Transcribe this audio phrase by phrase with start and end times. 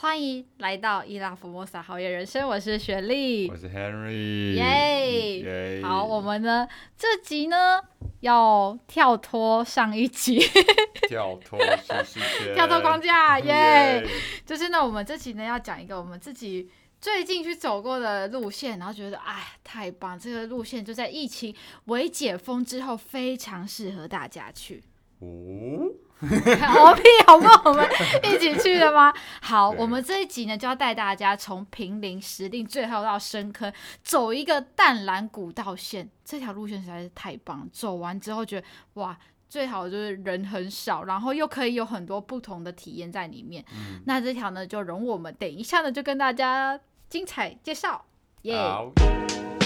[0.00, 5.82] 欢迎来到伊拉福莫萨好野人生，我是雪莉，我是 Henry，耶！
[5.82, 7.80] 好，我们呢这集呢
[8.20, 10.38] 要跳脱上一集，
[11.08, 11.58] 跳脱
[12.54, 14.06] 跳脱框架， 耶！
[14.46, 16.70] 就是呢，我们这集呢要讲一个我们自己
[17.00, 21.52] 最近去走过的路线，然后觉得哎太棒，这个路线就在疫情
[21.86, 24.84] 未解封之后，非常适合大家去。
[25.18, 25.90] 哦。
[26.20, 27.62] 好屁，好不好？
[27.70, 27.88] 我们
[28.24, 29.12] 一起去的吗？
[29.40, 33.72] 好，我们这一集呢，就要带大家从平林、石碇，最后到深坑，
[34.02, 36.08] 走一个淡蓝古道线。
[36.24, 39.16] 这条路线实在是太棒，走完之后觉得哇，
[39.48, 43.64] 最好就是人很少，然后又可以有很多不同的体验在里面。
[43.72, 48.04] 嗯、那这条呢，就容我们等一下呢，就跟大家精彩介绍。
[48.42, 49.57] 耶、yeah！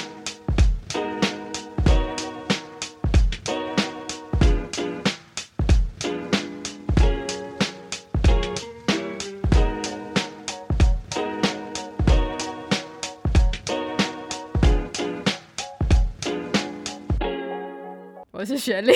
[18.52, 18.92] 是雪莉，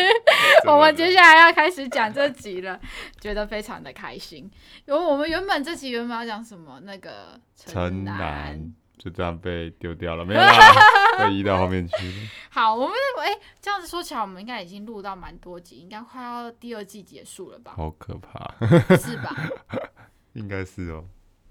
[0.66, 2.80] 我们接下来要开始讲这集了，
[3.20, 4.50] 觉得非常的开心。
[4.86, 6.80] 因为我们原本这集原本要讲什么？
[6.84, 8.58] 那个城南
[8.96, 10.48] 就这样被丢掉了，没有啦，
[11.20, 12.12] 被移到后面去。
[12.48, 17.74] 好，我们哎、欸，这样子说起来，我们应该已经录到蛮多集，应该快要第二季结束了吧？
[17.76, 18.54] 好可怕，
[18.96, 19.36] 是吧？
[20.32, 21.04] 应该是哦。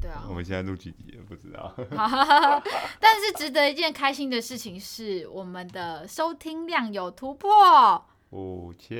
[0.05, 1.73] 对啊，我们现在录几集也不知道。
[2.99, 8.95] 但是值得一件开心的事情是，我们的收听量有突破五千，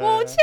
[0.00, 0.36] 五千，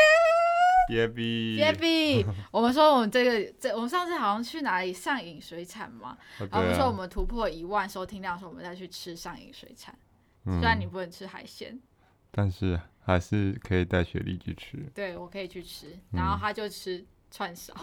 [0.91, 2.23] 耶比耶比。
[2.53, 9.97] 我们说我们这个这，我们上次好像去哪里上瘾水产嘛，然后我们说我们突破一万收听量的时候，我们再去吃上瘾水产。
[10.45, 11.81] 虽然你不能吃海鲜，
[12.29, 14.77] 但是还是可以带雪莉去吃。
[14.93, 17.73] 对，我可以去吃，然后他就吃串烧。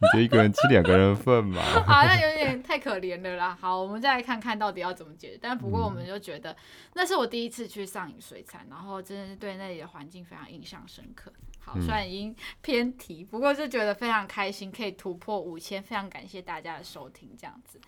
[0.00, 1.60] 你就一个人吃两个人份嘛？
[1.86, 3.58] 好，那有点太可怜了啦。
[3.60, 5.38] 好，我们再来看看到底要怎么解决。
[5.40, 6.56] 但不过我们就觉得，
[6.94, 11.32] 那是我第一次去上瘾水产，然后真的是对那里的环境非常印象深刻。
[11.60, 17.80] 好，虽然已经偏题，不过就觉得非常开心，可以突破五千，非常感谢大家的收听，这样子。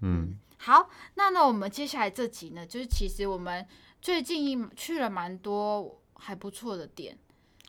[0.00, 3.64] 嗯，好，那呢，我们接下来这集呢，就是其实我们
[4.00, 7.16] 最近去了蛮多还不错的点。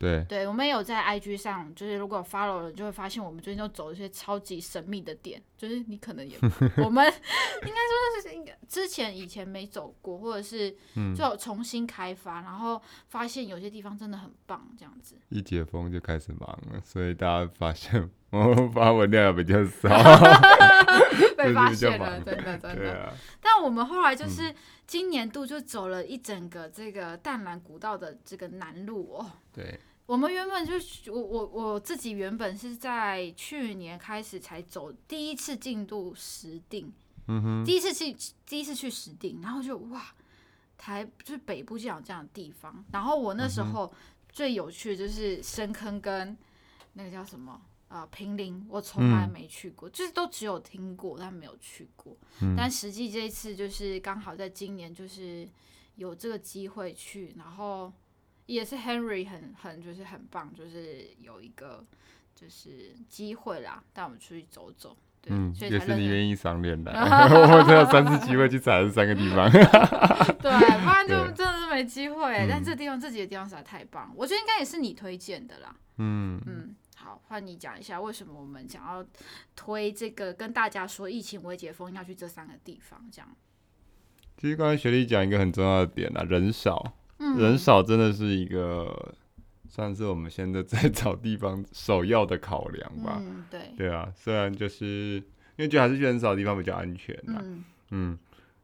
[0.00, 6.38] 对，对，我们有在 IG 上，就是如果 follow 了，就会发现我们最近都走一些超级神秘的点，就是你可能也，
[6.82, 10.74] 我们应该说是应该之前以前没走过，或者是
[11.14, 15.16] 就重新开发，嗯，然后发现有些地方真的很棒，这样子。
[15.28, 19.90] 一解封就开始忙了，所以大家发现我们发文量也比较少
[21.36, 23.12] 被发现了，真的真的，啊。
[23.38, 24.54] 但我们后来就是
[24.86, 29.30] 今年度就走了一整个这个淡蓝古道的这个南路哦。
[29.52, 29.78] 对。
[30.10, 36.86] 我们原本就是我我我自己原本是在去年开始才走第一次进度石碇，
[37.28, 40.04] 嗯哼，第一次去第一次去石定，然后就哇，
[40.76, 42.84] 台就是北部竟然有这样的地方。
[42.90, 43.94] 然后我那时候
[44.28, 46.36] 最有趣的就是深坑跟
[46.94, 52.16] 那个叫什么啊平林，我从来没去过，嗯，就是都只有听过但没有去过。
[52.42, 55.48] 嗯，但实际这一次就是刚好在今年就是
[55.94, 57.92] 有这个机会去，然后。
[58.50, 61.84] 也是 Henry 很很就是很棒，就是有一个
[62.34, 64.96] 就是机会啦，带我们出去走走。
[65.22, 66.90] 对，嗯，也是你愿意赏脸的。
[66.96, 69.48] 我只有三次机会去踩这三个地方。
[70.40, 70.50] 对，
[70.80, 72.46] 不然就真的是没机会。
[72.48, 75.76] 但这地方这几个地方实在太棒，我觉得应该也是你推荐的啦。
[75.98, 79.04] 嗯嗯，好，换你讲一下为什么我们想要
[79.54, 83.28] 推这个，跟大家说疫情未解封要去这三个地方，这样。
[84.38, 86.94] 其实刚才雪莉讲一个很重要的点啦，人少。
[87.38, 89.14] 人少真的是一个，
[89.68, 93.20] 算是我们现在在找地方首要的考量吧。
[93.20, 93.60] 嗯，对。
[93.76, 95.16] 对啊，虽然就是
[95.56, 97.40] 因为觉得还是去人少的地方比较安全呐。
[97.44, 97.64] 嗯。
[97.90, 98.18] 嗯。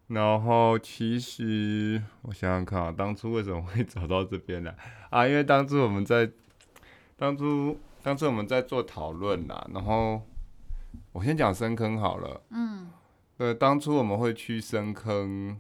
[0.09, 4.75] 然后其实我想想看啊，当初为什么会找到这边呢
[5.11, 5.27] 啊？
[5.29, 6.31] 因为当初我们在
[7.17, 10.23] 当初当初我们在做讨论啦，然后
[11.13, 12.41] 我先讲深坑好了。
[12.51, 12.89] 嗯。
[13.39, 15.59] 呃，当初我们会去深坑。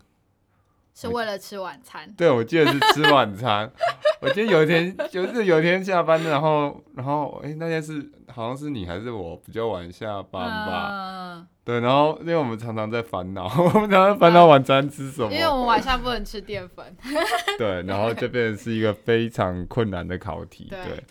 [0.98, 3.70] 是为了吃晚餐，对，我记得是吃晚餐。
[4.22, 10.88] 我记得有一天，就是有一天下班，然后，然后，哎、欸，那天是好像是你还是我比较晚下班吧？
[11.36, 13.44] 嗯、对，然后因为我们常常在烦恼，
[13.74, 16.96] 我们常常烦恼晚餐吃什么，因为我们晚上不能吃淀粉。
[17.58, 20.68] 对，然后就变成是一个非常困难的考题。
[20.70, 21.04] 对，对，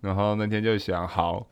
[0.00, 1.46] 然后那天就想好。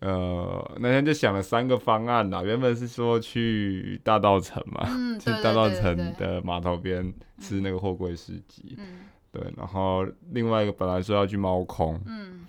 [0.00, 2.42] 呃，那天就想了三个方案啦。
[2.42, 8.76] 原本是说去大道城嘛，嗯、 去大道城的码头边吃那个货柜市集。
[8.78, 9.00] 嗯，
[9.32, 9.42] 对。
[9.56, 12.00] 然后另外一个本来说要去猫空。
[12.06, 12.44] 嗯。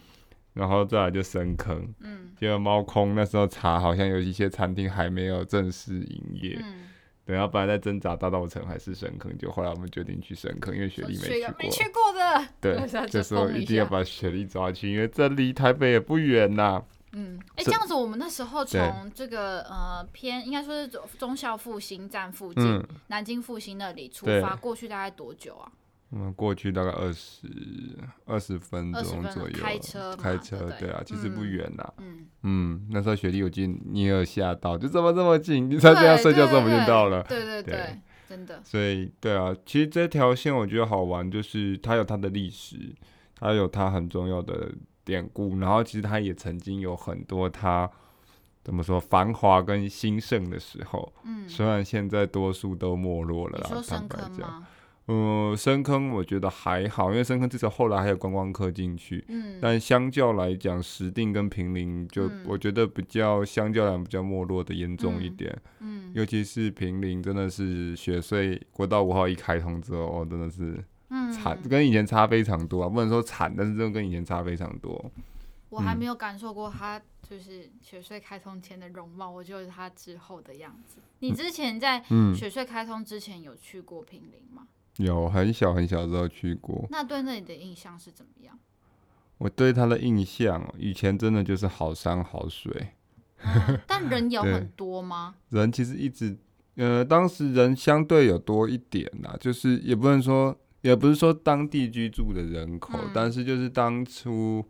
[0.52, 6.90] 然后再来就深坑，嗯，结果猫空那时候查好像有一些餐厅还没有正式营业，嗯，
[7.24, 16.84] 等下本来在挣扎大道城还是深坑，就后来我们决定去深坑，因为雪莉没去过，没去过的， 对，就说一定要把雪莉抓去，因为这离台北也不远呐、啊。
[17.12, 25.72] 嗯，哎、欸，这样子，我们那时候从这个呃偏，应该说是忠忠孝复兴站附近，嗯、南京复兴那里出发过去大概多久啊？
[26.12, 27.48] 嗯，过去大概二十
[28.26, 31.94] 二十分钟左右，开车开车，对啊，其实不远呐。
[31.98, 37.24] 嗯嗯，那时候雪莉有进，你也有吓到，就怎么这么近，你才这样睡觉，这么就到了。
[37.24, 38.62] 对对对，真的。
[38.64, 42.96] 所以对啊，其实这条线我觉得好玩，就是它有它的历史，
[43.36, 44.72] 它有它很重要的。
[45.10, 47.90] 典故，然后其实它也曾经有很多它
[48.64, 53.68] 怎么说繁华跟兴盛的时候，嗯，虽然现在多数都没落了啦。
[53.68, 54.68] 说深坑吗？
[55.08, 70.78] 嗯，深坑我觉得还好，因为深坑至少后来还有观光客进去，嗯，但相较来讲，石碇跟平林就我觉得比较相较来讲比较没落的严重一点，嗯，嗯尤其是平林真的是雪隧国道五号一开通之后，哦，真的是。
[71.30, 75.12] 嗯，惨，跟以前差非常多啊，不能说惨，但是真的跟以前差非常多。
[75.70, 80.98] 我还没有感受过他就是雪穗开通前的容貌，我就是他之后的样子。
[81.20, 82.04] 你之前在
[82.36, 84.68] 雪穗开通之前有去过平林吗？
[84.98, 86.88] 有，很小很小的时候去过。
[86.90, 88.58] 那对那里的印象是怎么样？
[89.38, 92.88] 我对他的印象，以前真的就是好山好水。
[93.44, 95.36] 嗯，但人有 很多吗？
[95.50, 96.36] 人其实一直，
[96.78, 100.58] 呃，当时人相对有多一点啦，就是也不能说。
[100.82, 104.66] 也不是说当地居住的人口，嗯、但是就是当初，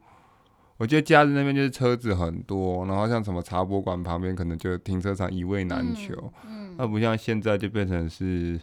[0.77, 6.13] 我觉得假日那边就是车子很多，然后像什么茶博馆旁边可能就停车场一位难求，
[6.45, 8.59] 嗯嗯、那不像现在就变成是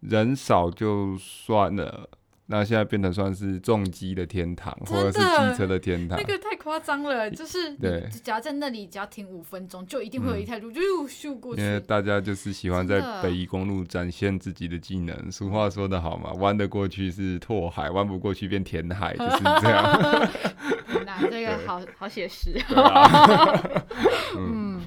[0.00, 2.08] 人少就算了。
[2.50, 7.30] 那现在变成算是重机的天堂，或者是机车的天堂，那个太夸张了。
[7.30, 11.60] 就是，对，只要在那里，只要停五分钟，就一定会有一台路就咻过去。
[11.60, 15.30] 因为大家就是喜欢在北宜公路展现自己的技能。
[15.30, 20.30] 俗话说得好嘛， 弯得过去是拓海，弯不过去变填海，就是这样。
[21.04, 22.58] 那这个好好写实。
[24.38, 24.80] 嗯，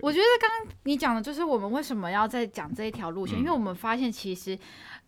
[0.00, 4.58] 我觉得刚刚你讲的就是我们为什么要在讲这一条路线，因为我们发现其实。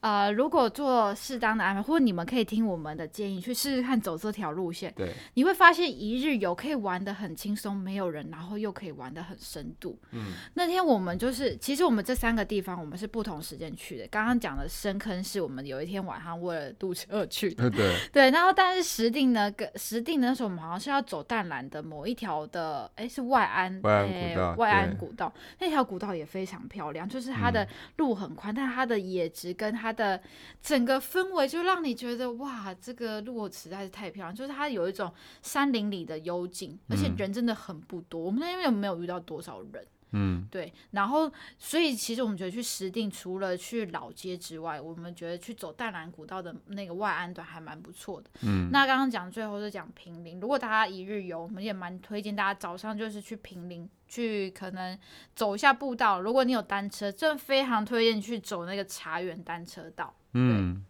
[0.00, 9.98] 呃，如果做适当的安排，或者你们可以听我们的建议去试试看走这条路线，对，你会发现一日游可以玩的很轻松，没有人，然后又可以玩的很深度。
[10.12, 14.06] 嗯，那天我们就是，其实我们这三个地方我们是不同时间去的。
[14.08, 18.30] 刚刚讲的深坑是我们有一天晚上为了堵车去的，对对。
[18.30, 27.68] 然后但是石定呢，跟石定那时候我们好像是要走淡蓝的某一条的，哎，是外安外安古道，外安古道那条古道也非常漂亮，就是它的
[27.98, 29.89] 路很宽，嗯、但它的野植跟它。
[29.90, 30.22] 它的
[30.62, 38.22] 整个氛围就让你觉得哇，这个路实在是太漂亮，就是它有一种山林里的幽静，而且人真的很不多。
[38.22, 39.84] 嗯、我们那边有没有遇到多少人？
[40.12, 40.72] 嗯，对。
[40.90, 48.30] 然后，所以其实我们觉得去石定除了去老街之外，我们觉得去走淡蓝古道的那个外安段还蛮不错的。
[48.42, 53.88] 嗯，那刚刚讲最后是讲平林，如果大家一日游，我们也蛮推荐大家早上就是去平林。
[54.12, 54.98] 去可能
[55.36, 60.12] 走一下步道，如果你有单车，真的非常推荐去走那个茶园单车道。
[60.32, 60.84] 嗯，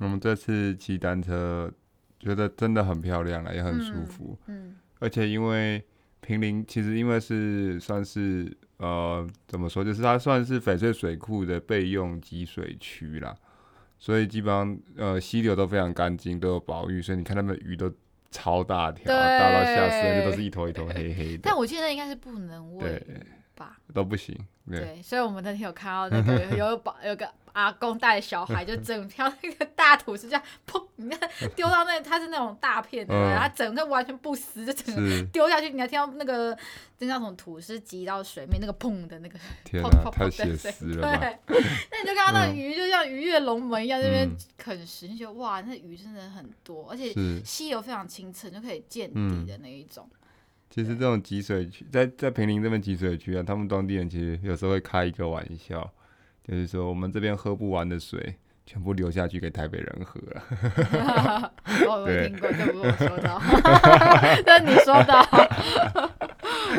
[0.00, 1.72] 我们这次骑单车
[2.20, 4.38] 觉得真的很漂亮了，也很舒服。
[4.48, 5.82] 嗯，嗯而且因为
[6.26, 13.34] 坪林其实因为是算是呃怎么说，就是它算是翡翠水库的备用集水区啦，
[13.98, 17.92] 所以基本上呃溪流都非常干净，都有保育，所以你看他们鱼都。
[18.28, 21.42] 超大条，大到吓死人，就都是一头一头黑黑的。
[21.44, 23.02] 但我记得应该是不能喂
[23.54, 23.78] 吧？
[23.94, 24.36] 都不行。
[24.68, 31.18] 对，所以我们那天有看到那个 有保有个阿公带小孩，就整条那个大土石这样砰，你看
[31.54, 36.54] 丢到那，它是那种大片的，它整个完全不死，就整个丢下去，你还听到那个
[36.98, 41.16] 就那种土石挤到水面那个砰的那个，天哪，太写实了。
[41.18, 41.38] 对，
[41.90, 50.06] 那你就看到那鱼就像鱼跃龙门一样，那边啃食，你觉得哇，那鱼真的很多，而且溪流非常清澈，就可以见底的那一种。
[50.68, 55.90] 其实这种集水区，在在平林这边集水区啊，他们当地人其实有时候会开一个玩笑，
[56.46, 61.52] 就是说我们这边喝不完的水，全部流下去给台北人喝了。
[61.88, 63.40] 我有听过，这不是我说的，
[64.46, 66.10] 这是你说的。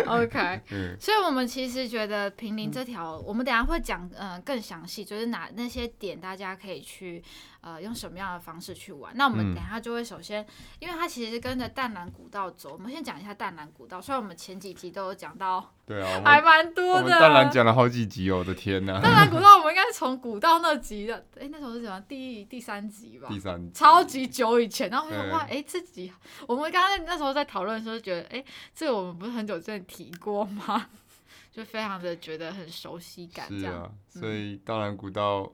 [0.06, 7.22] OK，嗯，所以我们其实觉得平林这条，我们等下会讲，嗯、呃，更详细，就是哪那些点大家可以去。
[7.68, 9.12] 呃，用什么样的方式去玩？
[9.18, 10.48] 那我们等一下就会首先，嗯、
[10.80, 12.72] 因为它其实是跟着淡蓝古道走。
[12.72, 17.10] 我们先讲一下淡蓝古道，虽然我们前几集都有讲到，对啊， 还蛮多的。
[17.20, 19.02] 淡蓝讲了好几集哦，我的天呐！
[19.04, 23.28] 淡蓝古道我们应该是从古道那集的，哎、欸，那时候是什么第第三集吧？
[23.28, 24.90] 第三集，超级久以前。
[24.90, 26.10] 然后我想哇，哎、欸，这集
[26.48, 30.88] 我们刚刚那时候在讨论的时候，觉得哎、欸，这个我们不是很久之前提过吗？
[31.52, 33.74] 就非常的觉得很熟悉感，这样。
[34.10, 35.52] 是啊，所以淡兰古道。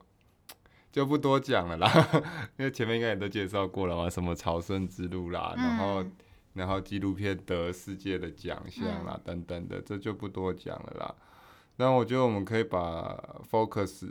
[0.94, 1.92] 就不多讲了啦，
[2.56, 6.06] 因为前面应该也都介绍过了嘛，什么朝圣之路啦，嗯、然后
[6.54, 11.16] 然后纪录片得世界的奖项啦、嗯、等等的，这就不多讲了啦。
[11.78, 13.20] 那我觉得我们可以把
[13.50, 14.08] focus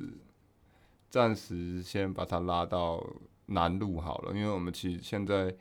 [1.09, 3.01] 暂时先把它拉到
[3.47, 5.55] 南路好了，因为我们其实现在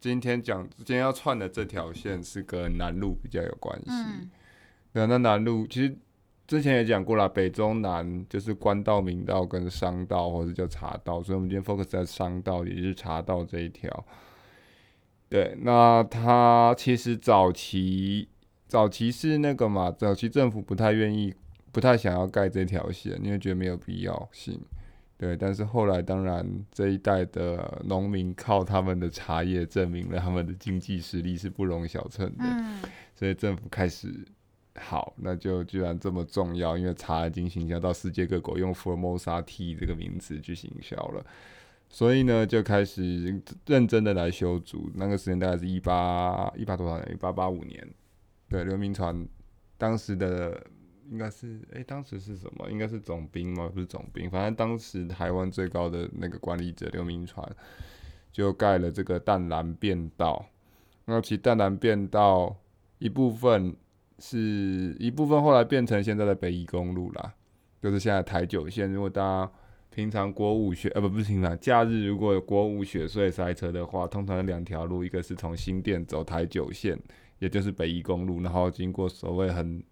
[0.00, 3.90] 今天讲今天要串的这条线是跟南路比较有关系。
[3.90, 4.30] 嗯，
[4.94, 5.98] 那南路其实。
[6.54, 14.06] 之前也讲过了，北中南就是官道、民道跟商道，或者叫茶道，所以我们今天 focus 在商道，也就是茶道这一条。
[15.28, 18.28] 对，那它其实早期
[18.68, 21.34] 早期是那个嘛，早期政府不太愿意、
[21.72, 24.60] 不太想要盖这条线，因为觉得没有必要性。
[25.18, 32.80] 对，但是后来当然这一代的农民靠他们的茶叶证明了他们的经济实力是不容小觑的，嗯、
[33.12, 34.24] 所以政府开始。
[34.76, 41.24] 好，那就居然这么重要，因为茶已经行销到世界各国，用 Formosa Tea 这个名字去行销了，
[41.88, 44.90] 所以呢，就开始认真的来修筑。
[44.96, 47.12] 那个时间大概是一八一八多少年？
[47.12, 47.88] 一八八五年。
[48.48, 49.24] 对，刘铭传
[49.78, 50.60] 当时的
[51.08, 52.68] 应该是，哎、当时是什么？
[52.68, 53.70] 应该是总兵吗？
[53.72, 57.48] 不是总兵，反正当时台湾最高的那个管理者刘铭传
[58.32, 60.44] 就盖了这个淡兰便道。
[61.04, 62.56] 那其实淡兰便道
[62.98, 63.76] 一部分。
[64.18, 67.34] 是一部分，后来变成现在的北宜公路啦，
[67.82, 68.92] 就是现在台九线。
[68.92, 69.50] 如果大家
[69.90, 76.98] 平常国五学，呃，不，不是平常假日，如果有国五雪隧塞车的话，通常有两条路，一个是从新店走台九线，
[77.38, 79.82] 也就是北宜公路，然后经过所谓很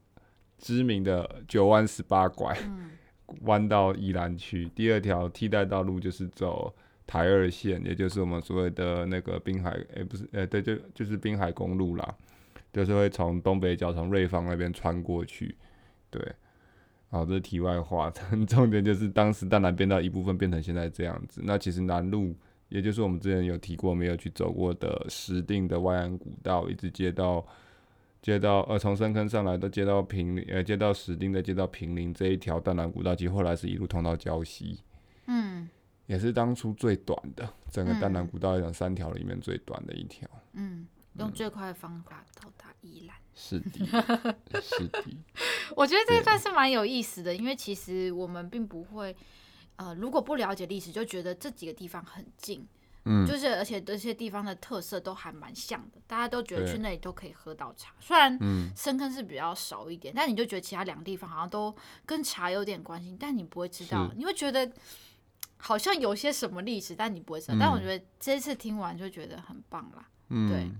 [0.58, 2.56] 知名的九弯十八拐，
[3.42, 4.68] 弯、嗯、到宜兰区。
[4.74, 6.74] 第二条替代道路就是走
[7.06, 12.14] 台二线，也就是我们所谓的那个滨海，哎、欸，不是，哎、欸，对，就就是滨海公路啦。
[12.72, 15.54] 就是会从东北角从瑞芳那边穿过去，
[16.10, 16.20] 对，
[17.10, 18.10] 好，这是题外话。
[18.48, 21.42] 重点就是当时淡南变道一部分变成现在这样子。
[21.44, 22.34] 那其实南路，
[22.70, 27.46] 也就是我们之前有提过没有去走过的石碇的外安古道，一直接到
[28.22, 34.78] 接到呃从深坑上来都接到平，呃接到石碇的接到平林这一条淡南古道，其实后来是一路通到礁溪，
[35.26, 35.68] 嗯，
[36.06, 40.86] 也是当初最短的整个淡南古道来讲三条里面最短的一条，嗯。
[41.18, 45.04] 用最快的方法到达宜兰，是的，是的。
[45.76, 49.14] 我觉得这一段是蛮有意思的，因为其实我们并不会，
[49.76, 52.66] 呃，如果不了解历史，就觉得这几个地方很近，
[53.04, 57.92] 嗯，就是而且这些地方的特色都还蛮像的，大家都觉得去那里都可以喝到茶。
[58.00, 58.38] 虽然
[58.74, 61.74] 深坑是比较少一点，但你就觉得其他两个地方好像都
[62.06, 64.70] 跟茶有点关系，但你不会知道，你会觉得
[65.58, 67.56] 好像有些什么历史，但你不会知道。
[67.60, 70.08] 但我觉得这一次听完就觉得很棒啦，
[70.48, 70.70] 对。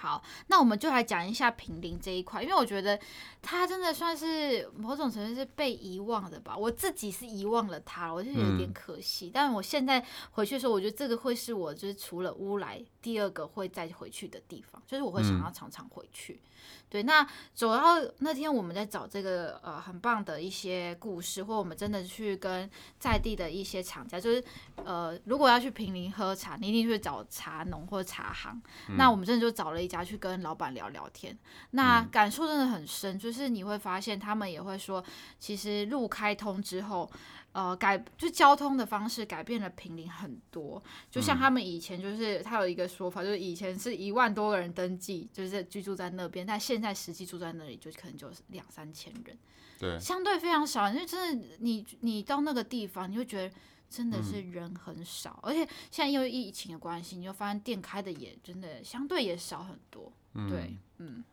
[0.00, 2.96] 好，那我们就来讲一下平林这一块，因为我觉得
[3.42, 6.56] 他真的算是某种程度是被遗忘的吧。
[6.56, 9.26] 我自己是遗忘了他，我就有点可惜。
[9.26, 16.34] 嗯、但我现在回去的时候，我觉得这个会是我就是除了乌来第二个会再回去的地方，就是我会想要常常回去。
[16.34, 16.46] 嗯
[16.90, 22.68] 对，那主要那天我们在找这个呃很棒的一些故事，或我们真的去跟
[22.98, 24.42] 在地的一些厂家，就是
[24.76, 28.60] 呃如果要去平林喝茶，你一定去找茶农或茶行。
[28.88, 31.36] 嗯、那我们真的就找了一家去跟老板聊聊天，
[31.72, 35.04] 那感受真的很深，就是你会发现他们也会说，
[35.38, 37.10] 其实路开通之后。
[37.52, 49.36] 呃，改就交通的方式改变了平林很多，就像他们以前就是他有一个说法，就是以前是一万多个人登记，就是居住在那边，但现在实际住在那里就可能就是两三千人，
[49.80, 50.88] 对，相对非常少。
[50.90, 53.54] 因为真的，你你到那个地方，你会觉得
[53.88, 60.12] 真的是人很少，嗯、而且现在因为疫情的关系，你就发现店开的也真的相对也少很多。
[60.34, 61.24] 嗯、对，嗯，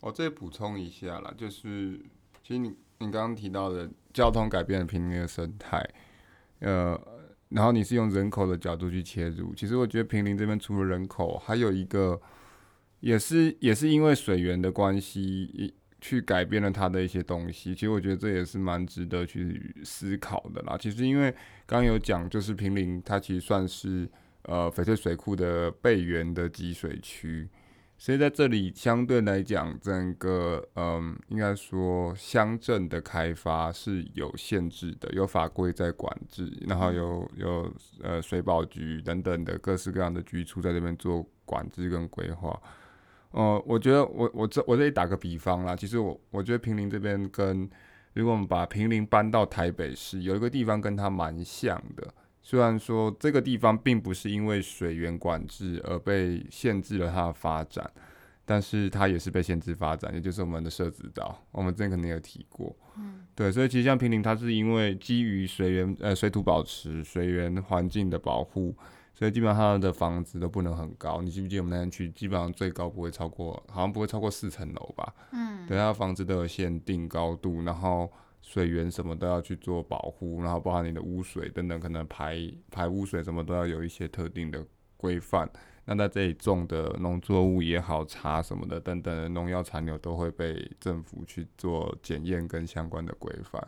[0.00, 1.98] 我再补充一下啦，就是
[2.42, 2.74] 其实你。
[2.98, 5.84] 你刚刚提到的交通改变了平林的生态，
[6.60, 6.98] 呃，
[7.48, 12.20] 然后你是用人口的角度去切入，其实我觉得平林这边除了人口，还有一个
[13.00, 17.74] 也是也是因为水源的关系，一去改变了它的一些东西。
[17.74, 20.76] 其实我觉得这也是蛮值得去思考的啦。
[20.78, 21.34] 其实因为
[21.66, 24.08] 刚有讲，就是平林它其实算是
[24.42, 27.48] 呃翡翠水库的备源的集水区。
[28.04, 42.60] 所以在这里相对来讲，整个嗯，应该说乡镇的开发是有限制的，有法规在管制，然后有有呃水保局等等的各式各样的局处在这边做管制跟规划。
[43.30, 47.66] 呃，我觉得我我这我这里打个比方啦，其实我我觉得平林这边跟
[48.12, 52.06] 如果我们把平林搬到台北市，有一个地方跟它蛮像的。
[52.44, 57.90] 虽然说这个地方并不是因为水源管制而被限制了它的发展，
[58.44, 62.76] 但是它也是被限制发展，也就是我们的社子岛，我们之前肯定有提过。
[62.98, 68.76] 嗯，对，所以其实像平林，它是因为基于水源呃水土保持、水源环境的保护。
[69.16, 75.14] 所以基本上它的房子都不能很高，你记不记得我们那天去，基本上最高不会超过，好像不会超过四层楼吧？
[75.30, 78.10] 嗯，对，它的房子都有限定高度，然后
[78.46, 82.38] 水源什么都要去做保护，然后包含你的污水等等，可能排
[82.70, 84.62] 排污水什么都要有一些特定的
[84.98, 85.50] 规范。
[85.86, 93.66] 那在这里种的农作物也好，茶什么的等等农药残留都会被政府去做检验跟相关的规范。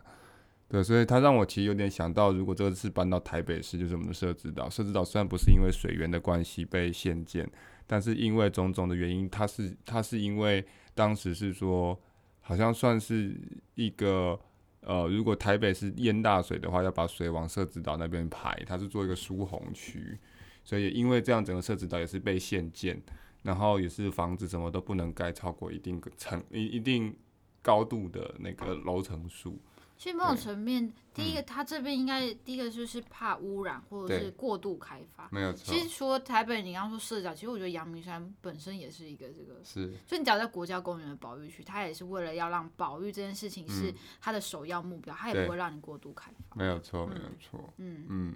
[0.69, 4.69] 对，所以它让我其实有点想到，如果这个是搬到台北市，就是我们的设置岛。
[4.69, 7.49] 设置岛虽然不是因为水源的关系被限建，
[7.87, 11.99] 但是因为种种的原因，它是它是因为当时是说，
[12.41, 13.35] 好像算是
[13.75, 14.39] 一个
[14.87, 20.17] 呃，如果台北是淹大水的话，要把水往社子岛那边排，它是做一个疏洪区，
[20.63, 22.97] 所以因为这样，整个社子岛也是被限建，
[23.43, 27.13] 然后也是房子什么都不能盖超过一定层一一定
[27.61, 29.59] 高度的那个楼层数。
[29.97, 35.27] 其实某种层面，第一个，它这边应该第一个就是怕污染或者是过度开发。
[35.31, 35.73] 没有错。
[35.73, 39.59] 其实除了台北，你刚刚说社子岛，其实我觉得阳明山本身也是一个这个。
[39.63, 39.91] 是。
[40.05, 46.55] 所以你只要在国家公园的保育区，它也是为了要让保育这件事情是它的首要目标，它也不会让你过度开发。
[46.55, 47.73] 没有错，没有错。
[47.77, 48.35] 嗯嗯。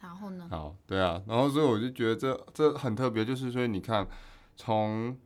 [0.00, 0.46] 然后呢？
[0.50, 4.06] 好，对啊，然后所以我就觉得这这很特别，就是说你看
[4.56, 5.18] 从。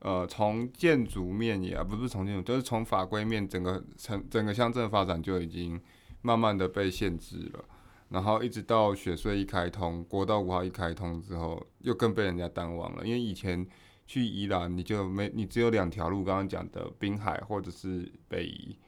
[0.00, 5.80] 呃，从建筑面也不是从建筑，就是从法规面，整个城整个乡镇发展就已经
[6.22, 7.64] 慢慢的被限制了。
[8.10, 13.04] 然后一直到雪隧一开通，国道五号一开通之后，又更被人家淡忘了。
[13.04, 13.66] 因为以前
[14.06, 18.78] 去宜兰，你就没你只有两条路，刚刚讲的滨海或者是北宜。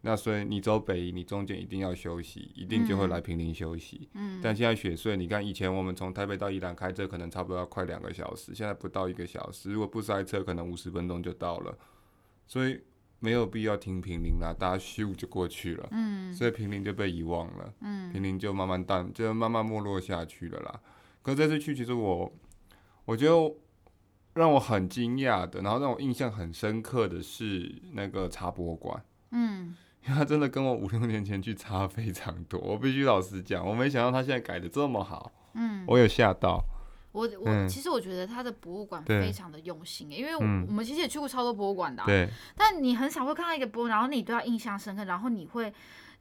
[0.00, 4.08] 那所以你走北宜，你中间一定要休息，一定就会来平林休息。
[4.14, 4.40] 嗯。
[4.40, 11.76] 但现在雪隧，你看以前我们从台北到宜兰开车可能差不多要快两个小时，现在不到一个小时，如果不塞车，可能五十分钟就到了。
[12.46, 12.80] 所以
[13.18, 15.88] 没有必要停平林啦，大家咻就过去了。
[15.90, 16.32] 嗯。
[16.32, 17.74] 所以平林就被遗忘了。
[17.80, 18.12] 嗯。
[18.12, 20.80] 平林就慢慢淡，就慢慢没落下去了啦。
[21.22, 22.32] 可这次去，其实我
[23.04, 23.54] 我觉得
[24.34, 29.04] 让我很惊讶的，然后让我印象很深刻的是那个茶博馆。
[29.32, 29.74] 嗯。
[30.04, 36.64] 他真的跟我五六年前去差非常多，我必须老实讲，我没想到他现在改的这么好，嗯，我有吓到。
[37.12, 45.72] 我我、嗯、其实我觉得他的博物馆非常的用心，因为我们其实也去过超多博物馆的、啊，对，但你很少会看到一个博物，然后你对他印象深刻，然后你会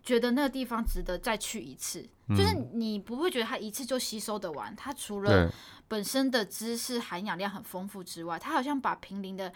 [0.01, 5.51] 觉得那个地方值得再去一次，嗯、就是你不会觉得他一次就吸收得完，他除了
[5.87, 9.53] 本身的知识含氧量很丰富之外，他好像把平林的。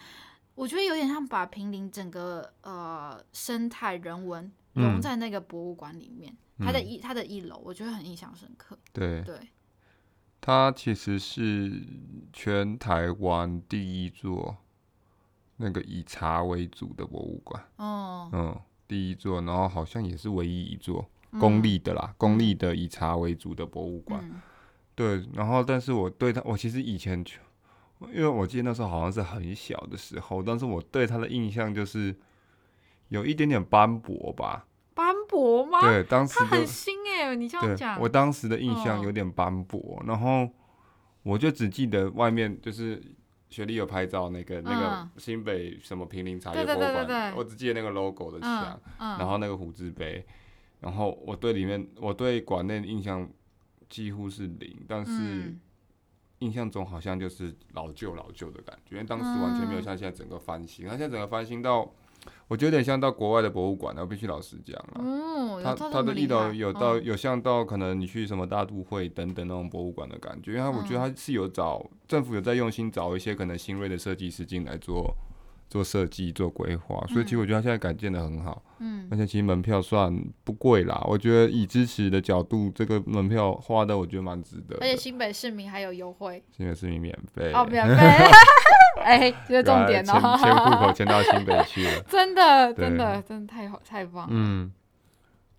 [0.61, 8.77] 我觉得有点像把平林整个呃生态人文融在那个博物馆里面，嗯、它的一它的一楼，我觉得很印象深刻。
[8.93, 9.39] 对对，
[10.39, 11.81] 它其实是
[12.31, 14.55] 全台湾第一座
[15.57, 17.67] 那个以茶为主的博物馆。
[17.77, 24.23] 哦，嗯，第一座，然后好像也是唯一一座公立的啦，嗯、公立的以茶为主的博物馆。
[24.23, 24.39] 嗯、
[24.93, 27.33] 对，然后但是我对它，我其实以前就。
[28.13, 32.15] 因为我记得那时候好像是很小的时候，但是我对他的印象就是
[33.09, 34.65] 有一点点斑驳吧。
[34.93, 35.79] 斑驳吗？
[35.81, 37.99] 对，当时很新诶，你这样讲。
[37.99, 40.49] 我当时的印象有点斑驳，哦、然后
[41.23, 43.01] 我就只记得外面就是
[43.49, 50.25] 雪莉有拍照那个、嗯、那个新北什么平林茶叶博物馆，我只记得那个 logo 的墙，然后那个虎字碑，
[50.79, 53.29] 然后我对里面我对馆内的印象
[53.89, 55.55] 几乎是零，但是。
[56.41, 60.87] 嗯印象中好像就是老旧老旧的感觉，因为当时完全没有像现在整个翻新。
[60.87, 61.87] 它、嗯、现在整个翻新到，
[62.47, 64.95] 我觉得有点像到国外的博物馆，我必须老实讲了。
[64.97, 75.15] 嗯，它它的一楼有到有像到可能你去什么大都会等等那种博物馆的感觉，因为它我觉得它是有找政府有在用心找一些可能新锐的设计师进来做。
[75.71, 81.01] 做设计、做规划，所以其实我觉得他现在改建的很好，嗯，而且其实门票算不贵啦。
[81.07, 84.75] 我觉得以支持的角度，这个门票花的我觉得蛮值得。
[84.81, 88.05] 而且新北市民还有优惠，新北市民免费哦， 免费，
[89.01, 94.29] 哎，这个重点哦， 迁户口迁到新北去了， 真的，真的，真的太好，太棒了。
[94.29, 94.69] 嗯，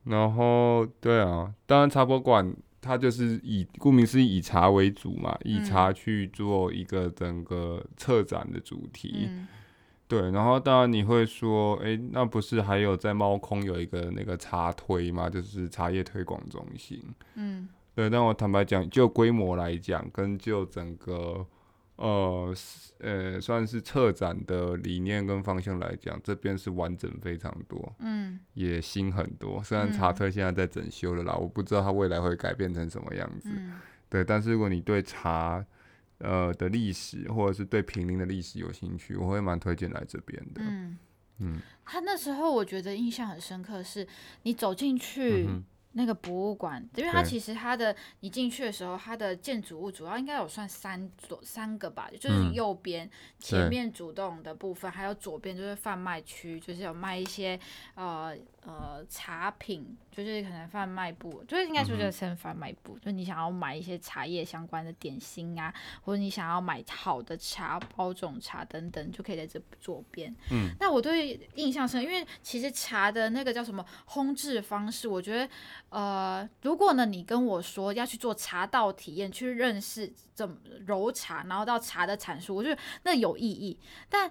[0.05, 9.29] 然后对啊，当然茶博馆它就是以顾名思义以茶为主嘛，以茶去做一个整个策展的主题。
[9.31, 9.49] 嗯、
[10.21, 15.31] 对，然后当然你会说，哎、欸，那不是还有在猫空有一个那个茶推吗？
[15.31, 17.03] 就是茶叶推广中心。
[17.37, 21.47] 嗯，对，但我坦白讲，就规模来讲，跟就整个。
[21.97, 22.53] 呃，
[22.99, 29.63] 呃，算是策展的理念跟方向来讲，这边是完整非常多，嗯，也新很多。
[29.63, 33.75] 虽然茶推现在在整修了啦，嗯、我不知道它未来会改变成什么样子，嗯、
[34.09, 34.25] 对。
[34.25, 35.65] 但是如果你对茶，
[36.23, 40.63] 呃的历史，或者是对平林的历史有兴趣，我会蛮推荐来这边的。
[40.63, 40.99] 嗯
[41.39, 44.07] 嗯，他那时候我觉得印象很深刻，是
[44.45, 45.47] 你走进去。
[45.47, 53.07] 嗯那个博物馆，因为它其实它的你进去的时候，它的建筑物主要应该有算三左三个吧，就是右边
[53.39, 57.61] 前面主动的部分，还有左边就是贩卖区，就是有卖一些
[57.95, 58.35] 呃。
[58.65, 70.33] 呃，茶品就是可能贩卖部，就是应该说就是称贩卖部，就你想要买一些茶叶相关的点心啊，或者你想要买好的茶、包种茶等等，就可以在这左边。
[70.53, 75.49] 嗯，那我对印象深，因为其实茶的那个叫什么烘制方式，我觉得
[75.89, 83.77] 呃，如果呢你跟我说要去做茶道体验，去认识怎么揉茶，然后到茶的阐述，我觉得那有意义，
[84.09, 84.31] 但。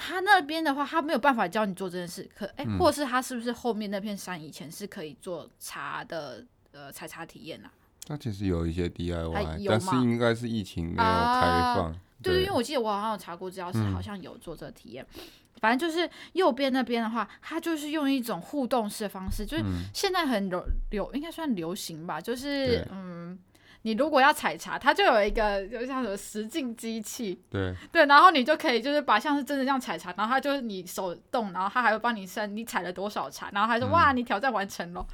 [0.00, 2.28] 他那边的话，他没有办法教你做这件事。
[2.34, 7.70] 可哎，或是他是不是后面那片山以前是可以做茶的呃采茶体验啊？
[8.06, 11.92] 他其实有一些 DIY，但是应该是疫情没有开放。
[11.92, 15.06] 啊、对，对，因为我记得我好像有查过资料，是好像有做这个体验。
[15.14, 15.22] 嗯、
[15.60, 23.38] 反正就是右边那边的话，它就是用一种互动式的方式，就是现在很流流，应该算流行吧，就是嗯。
[23.86, 35.06] 你如果要采茶，它就有一个就像什么实境机器，对对，然后你就可以就是把像是真的这样采茶，然后它就是你手动，然后它还会帮你算你采了多少茶，然后还说、嗯、哇你挑战完成了，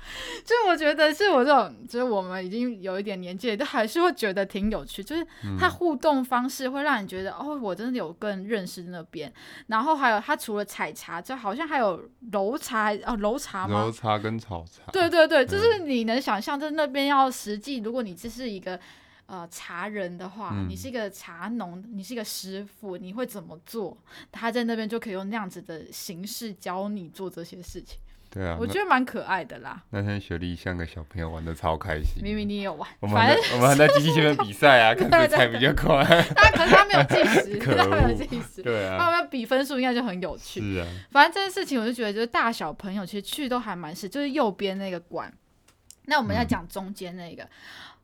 [0.43, 5.27] 就我觉得是我这种就是我们已经有一点年纪，都还是会觉得挺有趣，就是
[5.61, 9.31] 它互动方式会让你觉得、嗯、哦，我真的有更认识那边，
[9.67, 13.83] 然后还有它除了采茶，就好像还有揉茶哦揉茶吗？
[13.83, 14.91] 揉茶跟炒茶。
[14.91, 18.62] 对对对，就是你能想象，就是那边要实际，如果你这是一。
[18.62, 18.79] 一个
[19.27, 23.98] 呃茶人的话，嗯、你是一个茶农，你是一个师傅，你会怎么做？
[24.31, 27.98] 他在那边就可以用那样子的形式教你做这些事情。
[28.31, 29.83] 对啊，我觉得蛮可爱的啦。
[29.90, 32.22] 那天雪莉像个小朋友玩的超开心。
[32.22, 33.14] 明明你也有玩，我们
[33.53, 36.03] 我们还在机器前面比赛啊， 看谁踩比较快。
[36.35, 38.62] 但可是他没有计时，恶他没有计时。
[38.62, 40.62] 对啊，他们比分数应该就很有趣。
[40.62, 45.31] 是啊，反正这件事情我就觉得，就是大小朋友其实去都还蛮是，就是右边那个馆。
[46.07, 47.46] 那我们要讲中间那个。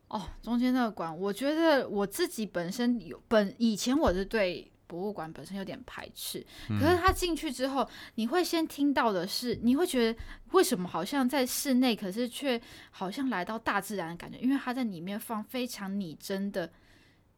[0.08, 10.18] 嗯哦，中间那个馆，我觉得我自己本身有本以前我是对博物馆本身有点排斥，可是他进去之后，你会先听到的是，你会觉得
[10.52, 16.70] 为什么好像在室内，可是却好像来到大自然的感觉，因为他在里面放非常拟真的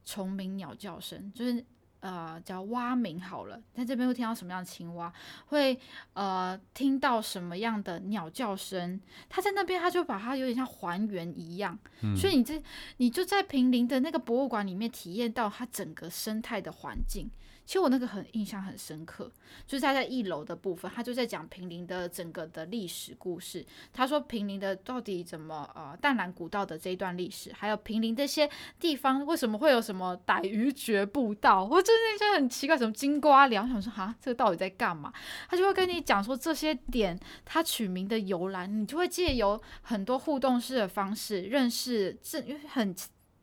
[0.04, 1.64] 虫鸣鸟叫声，就是。
[2.00, 5.12] 呃，叫蛙鸣好了，在这边会听到什么样的青蛙？
[5.46, 5.78] 会
[6.14, 9.00] 呃听到什么样的鸟叫声？
[9.28, 12.62] 他在那边，他就把它有点像还原一样，嗯、所以你这
[12.96, 17.30] 你就在平林的那个博物馆里面体验到它整个生态的环境。
[17.70, 19.30] 其实我那个很印象很深刻，
[19.64, 23.64] 就是他在一楼的部分，他就在讲平林的整个的历史故事。
[23.92, 35.12] 他说平林的到底怎么呃淡兰古道的这一段历史，还有平林这些地方为什么会有什么逮鱼绝步道，我真的就很奇怪，什么金瓜寮，想说哈这个到底在干嘛？
[35.48, 42.92] 他就会跟你讲说这些点他取名的由来，你就会借由很多互动式的方式认识，这因为很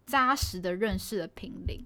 [0.05, 1.81] 扎实的认识了平林。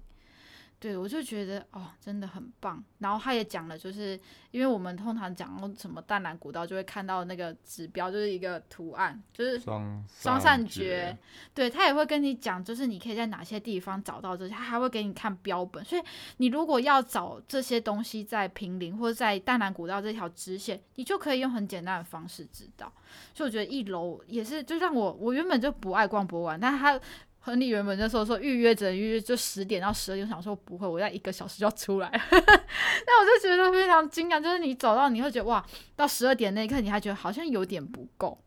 [0.82, 2.82] 对，我就觉得哦，真的很棒。
[2.98, 4.18] 然后他也讲了，就是
[4.50, 11.16] 因为我们通常讲什么淡蓝古道，就会看到那个指标，就是一个图案，就是双双扇蕨。
[11.54, 15.84] 对，他也会跟你讲，就是你可以在哪些地方找到这些，他还会给你看标本。
[15.84, 16.02] 所以
[16.38, 22.92] 你如果要找这些东西在平林或者在淡蓝古道这条支线，你就可以用很简单的方式知道。
[23.32, 27.00] 所以我觉得一楼也是，就让我我原本就不爱逛博物馆，但是他。
[27.44, 32.08] 和你原本就说说预约只能预约就十点到十二点，我想说不会，我要一个小时就要出来。
[32.30, 35.64] 那我就觉得非常惊讶，就是你走到你会觉得哇，
[35.96, 38.38] 到十二点那一刻你还觉得好像有点不够，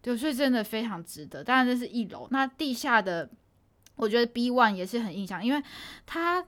[0.00, 1.44] 对，所以真的非常值得。
[1.44, 3.30] 当然这是一楼，那地下的
[3.94, 5.62] 我觉得 B one 也是很印象，因为
[6.04, 6.44] 它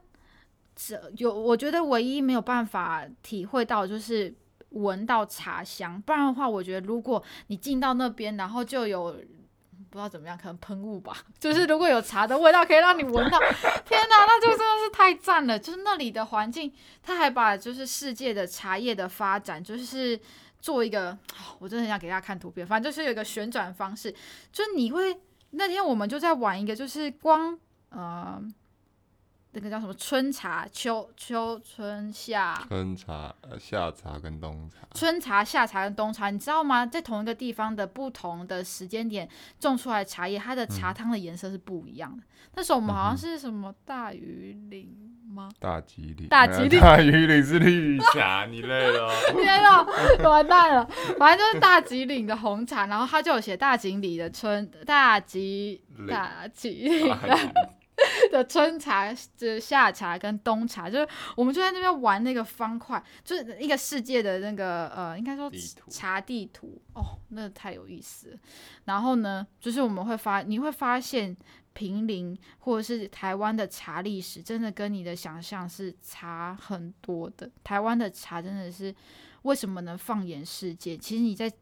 [0.74, 4.35] 这有我觉得唯一没有办法体会到就是
[4.70, 9.16] 闻到茶香，不然的话，我觉得如果你进到那边，然后就有。
[9.94, 11.16] 不知道怎么样，可能喷雾吧。
[11.38, 13.38] 就是如果有茶的味道，可以让你闻到，
[13.87, 15.57] 天哪，那就真的是太赞了。
[15.57, 20.18] 就是那里的环境，他还把就是世界的茶叶的发展，就是
[20.61, 21.16] 做一个，
[21.61, 22.66] 我真的很想给大家看图片。
[22.66, 24.12] 反正就是有一个旋转方式，
[24.50, 25.16] 就是你会
[25.50, 27.57] 那天我们就在玩一个，就是光
[27.90, 28.42] 呃。
[29.55, 32.61] 那个叫什么春茶、秋秋春夏。
[32.67, 34.81] 春茶、夏茶跟冬茶。
[34.93, 36.85] 春茶、夏茶跟冬茶，你知道吗？
[36.85, 39.29] 在同一个地方的不同的时间点
[39.61, 42.19] 种出来的茶叶，它的茶汤的颜色是不一样的。
[42.19, 44.93] 嗯、那时候我们好像是什么大禹岭
[45.33, 45.49] 吗？
[45.61, 46.27] 大吉岭。
[46.29, 46.81] 大吉岭。
[46.81, 49.09] 大禹岭是绿茶，你累了。
[49.40, 49.87] 天啊，
[50.25, 50.85] 完蛋了！
[51.17, 57.17] 反正就是大吉岭的红茶，然后它就有写大吉岭的春大吉大吉岭
[58.35, 65.49] 的春茶、就是夏茶跟冬茶，就是我们就在那边玩那个方块，就是一个世界的那个呃，应该说
[65.88, 68.38] 茶地图哦，那太有意思了。
[68.87, 71.37] 然后呢，就是我们会发，你会发现
[71.75, 77.49] 平林或者是台湾的茶历史，真的跟你的想象是差很多的。
[77.62, 78.92] 台湾的茶真的是
[79.42, 80.97] 为什么能放眼世界？
[80.97, 81.53] 其实你在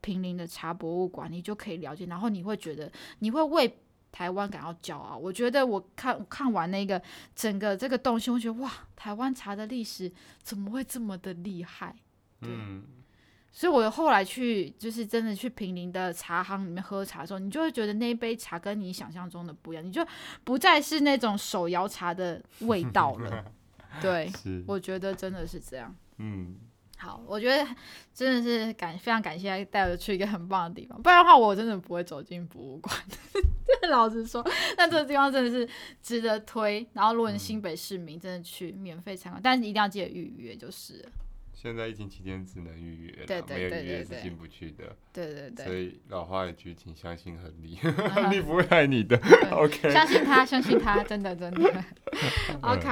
[0.00, 3.78] 平林的茶博物馆，你就可以了解，然后你会觉得你会为。
[4.16, 7.00] 台湾感到骄傲，我觉得我看看完那个
[7.34, 10.10] 整个这个东西，我觉得哇，台湾茶的历史
[10.42, 11.94] 怎么会这么的厉害？
[12.40, 12.82] 嗯，
[13.52, 20.02] 所以我后来去就是真的去平林的茶行里面喝茶的时候，你就会觉得那一杯茶跟你想象中的不一样，你就
[20.44, 23.44] 不再是那种手摇茶的味道了。
[24.00, 25.94] 对，是我觉得真的是这样。
[26.16, 26.56] 嗯。
[26.96, 27.66] 好，我觉得
[28.14, 32.96] 真的是感非常感谢带我去一个很棒的地方，不然的话我真的不会走进博物馆。
[33.90, 34.44] 老实说，
[34.76, 35.68] 那这个地方真的是
[36.02, 36.86] 值得推。
[36.92, 41.10] 然后，如果你新北市民真的去免费参观，但是一定要记得预约就是了。
[41.66, 44.84] 现在疫情期间只能预约，对对对对，没有预约是进不去的。
[45.12, 49.16] 对对对，所以老话一句，请相信亨利，亨 利不会害你的。
[49.50, 51.84] OK，相信他，相信他，真的真的。
[52.62, 52.88] OK，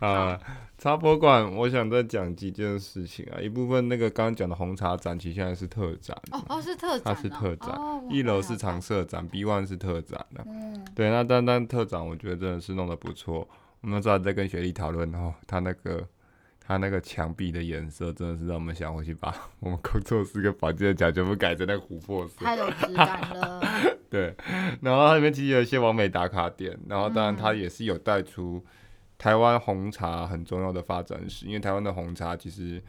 [0.00, 0.38] 啊，
[0.76, 3.40] 茶博馆，我想再讲几件事情啊。
[3.40, 6.14] 一部分那个刚刚讲的红茶展，其实现在是特展。
[6.32, 7.74] 哦哦，是特展，它是特展。
[8.10, 10.44] 一楼是常设展，B one 是特展的。
[10.46, 13.48] 嗯，对，那单单特展，我觉得真的是弄得不错。
[13.80, 16.06] 我们正好在跟雪莉讨论哦，他那个。
[16.70, 23.60] 它那个墙壁的颜色真的是让我们想回去把 我们工作室跟房间的墙全部改成那个琥珀色，太有质感了。
[24.08, 24.32] 对，
[24.80, 28.64] 然后它里面其实有一些完美打卡点，然后当然它也是有带出
[29.18, 32.80] 台湾红茶很重要的发展史，因为台湾的红茶其实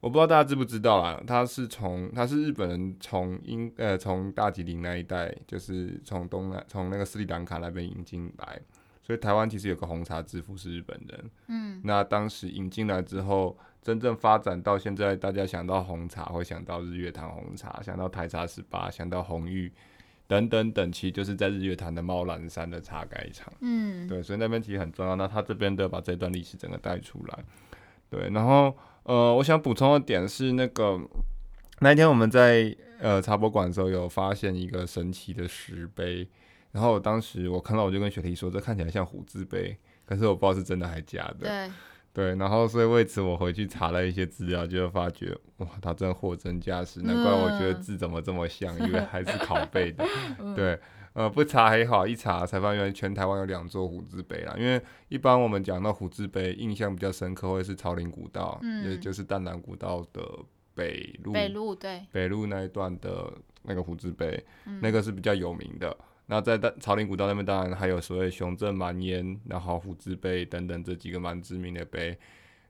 [0.00, 8.60] 我不知道大家知不知道啊，它是从它是日本人从英呃从大吉岭那一带，就是从东南从那个斯里兰卡那边引进来。
[9.02, 19.72] 所以台湾其实有个红茶之父是日本人，嗯，那当时引进来之后，真正发展到现在，大家想到红茶会想到日月潭红茶，想到台茶十八，想到红玉
[20.28, 25.16] 等等等，其实就是在日月潭的猫兰山的茶改场，嗯，对，所以那边其实很重要。
[25.16, 27.44] 那他这边都把这段历史整个带出来，
[28.08, 31.00] 对，然后呃，我想补充的点是那个
[31.80, 36.28] 那一天我们在呃茶博馆的时候有发现一个神奇的石碑。
[36.72, 41.40] 然后当时我看到，我就跟雪莉说，这看起来像虎字碑，可是我不知道是真的还是假的。
[41.40, 41.72] 对，
[42.14, 50.02] 对，然后所以为此我回去查了一些资料，就发觉哇，它真的货真价实，难怪我觉得字怎么这么像，因为还是拷贝的。
[50.56, 50.78] 对，
[51.12, 54.54] 呃，不查还好，一查才发现全台湾有两座虎字碑啦。
[54.58, 60.22] 因为一般我们讲到虎字碑，印象比较深刻会是朝林古道，嗯，也就是淡南古道的
[60.74, 63.30] 北路，北路对，北路那一段的
[63.60, 65.94] 那个虎字碑，嗯，那个是比较有名的。
[66.32, 72.18] 那在大草岭古道那边，当然还有所谓雄镇蛮烟，然后虎字碑等等这几个蛮知名的碑。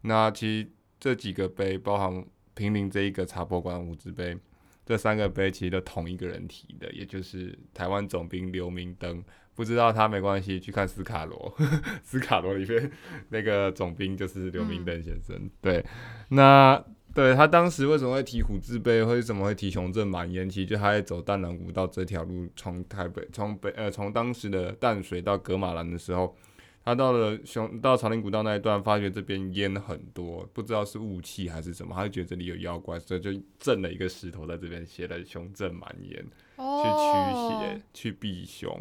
[0.01, 4.37] 那其实这几个碑，包含平林这一个茶博馆虎字碑，
[4.85, 9.23] 这三个碑其实都同一个人提的，也就是台湾总兵刘明灯。
[9.55, 11.55] 不知道他没关系，去看斯卡罗，
[12.03, 12.91] 斯卡罗里面
[13.29, 15.37] 那个总兵就是刘明灯先生。
[15.37, 15.87] 嗯、对，
[16.31, 16.85] 那。
[17.15, 20.49] 对，他当时为什么会提虎字碑，为什么会提雄镇满烟？
[20.49, 26.35] 其实就他在走淡南古道这条路，从台北从北呃从当时的淡水到格马兰的时候，
[26.83, 36.17] 他到了雄到长林古道那一段，发觉这边烟很多，不知道是雾气还是什么，他就觉得这里有妖怪，所以就震了一个石头在这边写了雄镇满烟，
[36.57, 38.75] 去驱邪去避凶。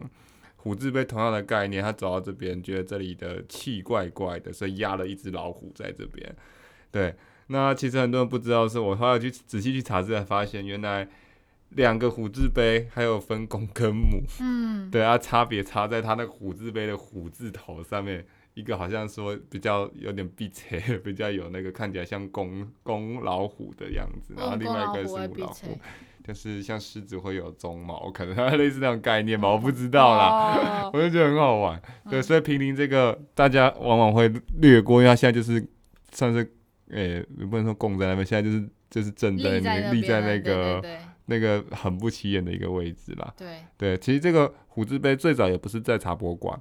[0.56, 6.34] 虎字碑同样的概念，他走到这边觉得这里的气怪怪的，所以压了一只老虎在这边，
[6.90, 7.14] 对。
[7.52, 11.08] 那其实很多人不知道，是我后来去仔细去查，才发现原来
[11.72, 14.24] 两个虎字碑还有分公跟母。
[14.40, 25.78] 嗯，对啊，差别差在它那个虎字碑的虎字头上面，一个好像说比较有点闭切， 比较有那个看起来像公公老虎的样子，然后另外一个是母老虎，
[26.26, 31.82] 就是像狮子会有鬃毛，可能类似那种概念吧，我不知道啦， 我就觉得很好玩。
[32.10, 35.68] 对，所以平林这个大家往往会略过，因为它现在就是
[36.14, 36.50] 算是。
[36.92, 40.82] 诶，也不能说供在那边，现在就是就是正在那个立在那个
[41.26, 43.34] 那个很不起眼的一个位置啦。
[43.38, 46.60] 对对，其实这个虎字碑最早也不是在茶博馆，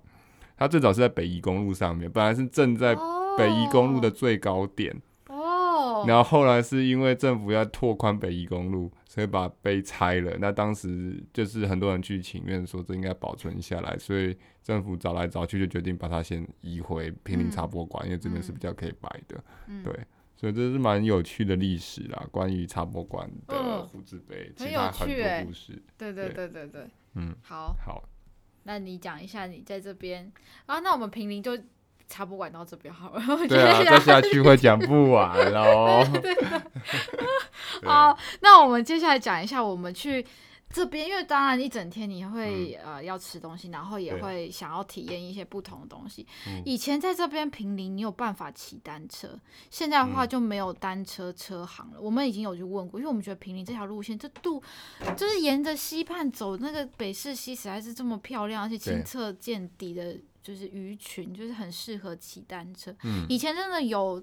[0.57, 2.95] 它最早是在北宜公路上面，本来是正在
[3.37, 4.95] 北宜公路的最高点。
[5.29, 6.05] 哦。
[6.07, 10.37] 然后后来是因为政府要拓宽北宜公路，所以把碑拆了。
[10.39, 19.43] 那当时就是很多人去请愿说这应该保存下来，所以政府找来找去就决定把它先移回平林茶博馆，嗯、因为这边是比较可以摆的。
[19.67, 19.93] 嗯、对。
[20.41, 25.83] 所以这是蛮有趣的历史啦，关于茶博馆的虎字碑，其他很多故事。
[25.99, 28.03] 对对对对对，嗯，好，好，
[28.63, 30.33] 那你讲一下你在这边
[30.65, 30.81] 啊？
[30.81, 31.59] 那我们平林就
[32.09, 33.23] 茶博馆到这边好了。
[33.49, 36.03] 对啊，再下去会讲不完喽。
[37.83, 40.25] 好，那我们接下来讲一下我们去。
[40.73, 46.25] 这边，因为当然一整天你会、嗯、呃要吃东西，然后也会想要体验一些不同的东西。
[46.47, 49.37] 嗯、以前在这边平林，你有办法骑单车，
[49.69, 51.95] 现在的话就没有单车车行了。
[51.97, 54.63] 嗯、我们已经有去问过，因为我们觉得平林这条路线，这度
[55.17, 62.95] 就是沿着溪畔走，那个北势溪实在是这么漂亮，而且清澈见底的，就是鱼群，就是很适合骑单车。
[63.03, 64.23] 嗯、以前真的有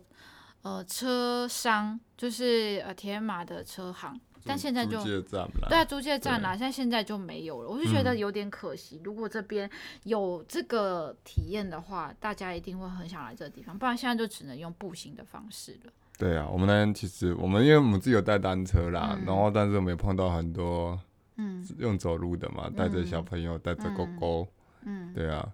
[0.61, 4.17] 呃车商，就是呃铁马的车行。
[4.47, 8.97] 但现在就对啊，租借站啦，现在现在就没有了，我就觉得有点可惜。
[8.97, 9.69] 嗯、如果这边
[10.03, 15.91] 有这个体验的话，大家一定会很想来这个地方，不然现在就只能用步行的方式了。
[16.17, 20.99] 对啊，我们那天其实我们因为我们自己有带单车啦，嗯、然后但是我们也碰到很多
[21.35, 24.47] 嗯用走路的嘛，带着、嗯、小朋友，带着狗狗，
[24.83, 25.47] 嗯，对啊。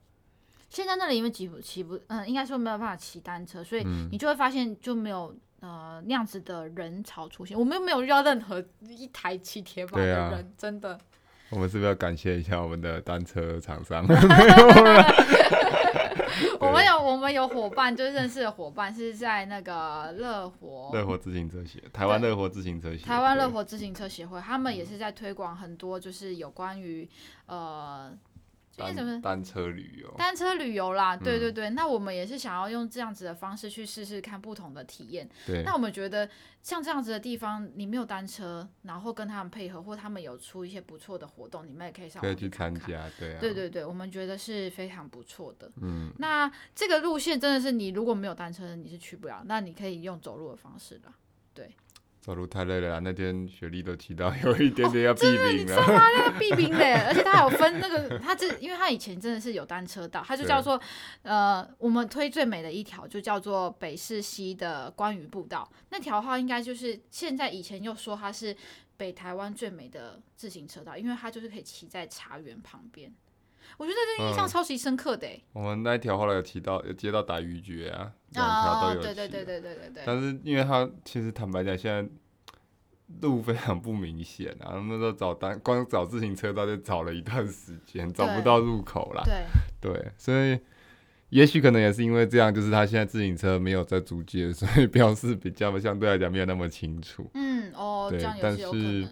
[0.70, 5.36] 现在那里因为骑不骑不嗯，应该说没有办法骑单车，所以你就会发现就没有。
[5.64, 11.00] 呃，那样子的人潮出现，我们又没有遇到任何一台骑铁马的人，啊、真的。
[11.52, 14.06] 我们是不是要感谢一下我们的单车厂商？
[16.60, 27.10] 我们有我们有伙伴，就是认识的伙伴，是在那个乐活乐活自行车协，台湾乐活自行车协，台湾乐活自行车协会，他们也是在推广很多，就是有关于
[27.46, 28.12] 呃。
[28.76, 31.70] 单单车旅游，单车旅游啦，对对对。
[31.70, 35.30] 嗯、那我们也是想要用这样子的方式去试试看不同的体验。
[35.46, 35.64] 对。
[35.64, 36.28] 那我们觉得
[36.62, 42.36] 像这样子的地方，你没有单车，然后跟他们配合，或他们有出一些不错的活动，你们也可以上去看看。
[42.36, 43.40] 可以去参加，对啊。
[43.40, 45.72] 对对对，我们觉得是非常不错的。
[45.82, 46.12] 嗯。
[46.18, 49.44] 那这个路线真的是你如果没有单车，你是去不了。
[49.46, 51.14] 那你可以用走路的方式啦，
[51.54, 51.76] 对。
[52.24, 55.46] 走路太累了啦，那天雪莉都提到有一点点要避冰了。
[55.46, 56.02] 哦、你知道吗？
[56.16, 60.80] 那个毙冰的，而且他还有分那个，他这因为他以前真的是有单车道，他就叫做
[61.24, 65.70] 呃，我们推最美的一条就叫做北市西的关鱼步道。
[65.90, 68.56] 那条话应该就是现在以前又说它是
[68.96, 73.14] 北台湾最美的自行车道，因为它就是可以骑在茶园旁边。
[73.78, 75.64] 我觉得这印象超级深刻的、欸嗯。
[75.64, 79.04] 我们那一条后来有提到有接到打鱼局啊，两条都有、哦。
[79.04, 80.04] 对对对对对对对。
[80.06, 82.08] 但是因为他其实坦白讲，现在
[83.22, 84.74] 路非常不明显啊。
[84.88, 89.24] 那时候找单光找自行车道就找了一段时间，找不到入口啦。
[89.82, 90.60] 对对，所以
[91.30, 97.30] 也许可能也是因为这样，就是他现在自行车没有在租借，所以标示比较相对来讲没有那么清楚。
[97.34, 99.08] 嗯哦，对，但是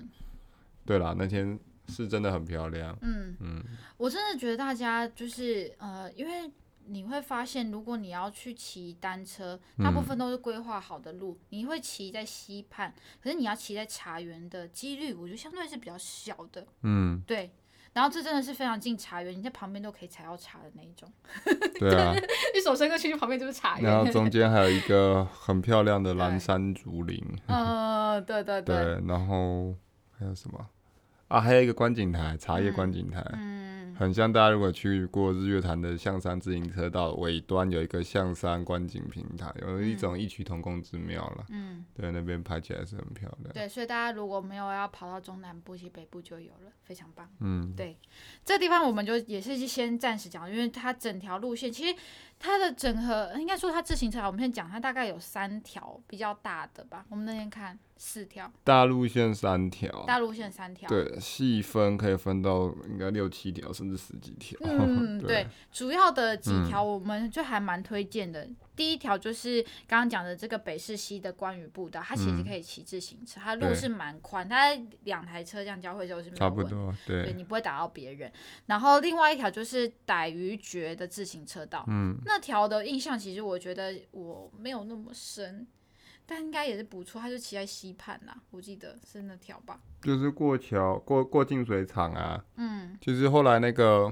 [0.85, 1.59] 对啦，那天。
[1.91, 2.97] 是真的很漂亮。
[3.01, 3.63] 嗯嗯，
[3.97, 6.49] 我真的觉得大家就是呃，因为
[6.85, 16.65] 你会发现，如果你要去骑单车，大部分都是规划好的路，嗯、你会骑在溪畔，可是你要骑在茶园的几率，我觉得相对是比较小的。
[16.83, 17.51] 嗯，对。
[17.93, 21.11] 然后这真的是非常近茶园，你在旁边都可以采到茶的那一种。
[21.77, 22.15] 对啊，
[22.55, 23.91] 一手伸过去，旁边就是茶园。
[23.91, 27.21] 然后中间还有一个很漂亮的 蓝山竹林。
[27.47, 28.77] 呃，对对对。
[28.77, 29.75] 对，然后
[30.17, 30.65] 还有什么？
[31.31, 41.45] 啊，还有一个观景台，茶叶观景台，嗯，很像大家如果去过日月潭的象山自行车道尾端有一个象山观景平台，有一种异曲同工之妙了。
[41.49, 43.53] 嗯，对，那边拍起来是很漂亮。
[43.53, 47.29] 对，所以大家如果没有要跑到中南部，其实北部就有了，非常棒。
[47.39, 47.97] 嗯，对，
[48.43, 51.95] 这地方我们就也是先暂时讲，因为它整条路线其实。
[52.41, 57.05] 它的整合应该说，它自行车我们先讲，它大概有三条比较大的吧。
[57.09, 64.59] 我们那天看四条，大路线三条，大路线三条，对，细分可以分到应该六七条甚至十几条。
[64.63, 68.43] 嗯， 对，对，主要的几条我们就还蛮推荐的。
[68.43, 78.31] 嗯第一条就是刚刚讲的这个北势溪的关鱼步道，它其实可以骑自行车，嗯、它路是蛮宽，它两台车这样交汇之后是差不多，对，对你不会打到别人。
[78.67, 85.67] 然后另外一条就是逮鱼诀的自行车道，嗯，那条的印象其实我觉得我没有那么深，
[86.25, 94.11] 但应该也是不错，它就骑在溪畔啦，我记得是那条吧，就是过桥过过净水厂啊，嗯，就是后来那个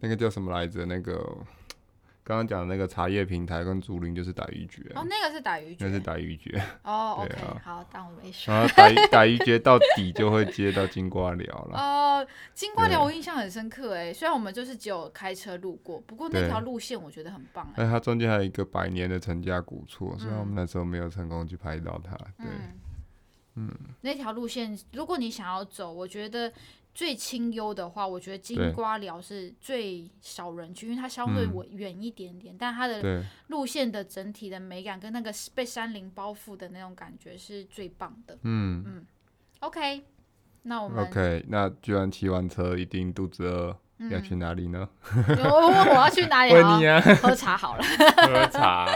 [0.00, 0.84] 那个叫什么来着？
[0.84, 1.36] 那个。
[2.26, 7.18] 刚刚讲的那个茶叶平台跟竹林就是打鱼诀哦，那个是打鱼诀，那是打鱼诀哦。
[7.18, 8.54] OK，好，当我没说。
[8.54, 11.78] 然后打鱼打鱼诀到底就会接到金瓜寮了。
[11.78, 17.84] 哦，金瓜寮我印象很深刻哎，虽然我们就是只有开车路过，不过那条路线我觉得很棒哎。
[17.84, 22.16] 它中间还有一个百年的陈家古厝，虽然我们那时候没有成功去拍到它。
[22.38, 22.46] 对，
[23.56, 23.70] 嗯，
[24.00, 26.50] 那条路线如果你想要走，我觉得。
[26.94, 38.38] 最清幽的话，我觉得金瓜寮是最少人去，因为它相对我远一点点，嗯、但它的路线的整体的美感跟那个被山林包覆的那种感觉是最棒的。
[38.42, 39.06] 嗯嗯
[39.58, 40.04] ，OK，
[40.62, 44.88] 那我们 OK，那居然骑完车一定肚子饿，嗯、要去哪里呢？
[45.42, 46.52] 我我要去哪里？
[46.54, 47.82] 问你啊，喝茶好了。
[48.28, 48.86] 喝茶，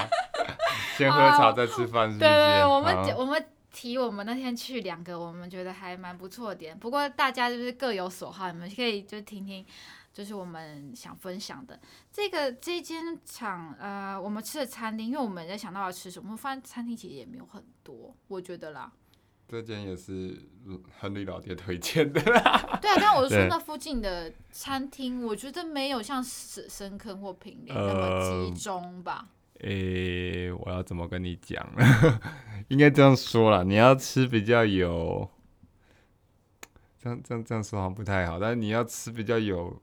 [0.97, 2.29] 先喝茶再吃饭，是不是？
[2.29, 3.45] 对，对对，我们我们。
[3.73, 6.79] 提我们那天去两个，我们觉得还蛮不错的点。
[6.79, 9.65] 不过大家就是各有所好，你们可以就听听，
[10.13, 11.79] 就是我们想分享的
[12.13, 18.91] 这个这间厂呃，我们吃的餐厅，因为我们在想到要吃什么，我们发现餐厅其实也没有很多，我觉得啦。
[19.51, 20.39] 这间也是
[20.99, 22.79] 亨利老爹推荐的啦。
[22.83, 29.27] 对啊，但我是说那附近的餐厅，我觉得没有像深深坑或平林那么集中吧。
[29.61, 32.21] 诶、欸，我要怎么跟你讲呢？
[32.69, 35.29] 应该这样说啦，你要吃比较有，
[37.03, 38.39] 这样这样这样说好像不太好。
[38.39, 39.81] 但是你要吃比较有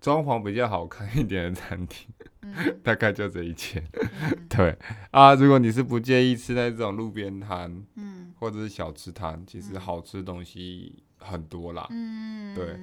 [0.00, 2.08] 装潢比较好看一点的餐厅，
[2.40, 3.82] 嗯、 大概就这一切。
[3.92, 4.76] 嗯、对
[5.10, 11.86] 啊，如果你是不介意吃那种路边摊，嗯、或者是小吃摊，其实好吃的东西很多啦。
[11.90, 12.78] 嗯、对。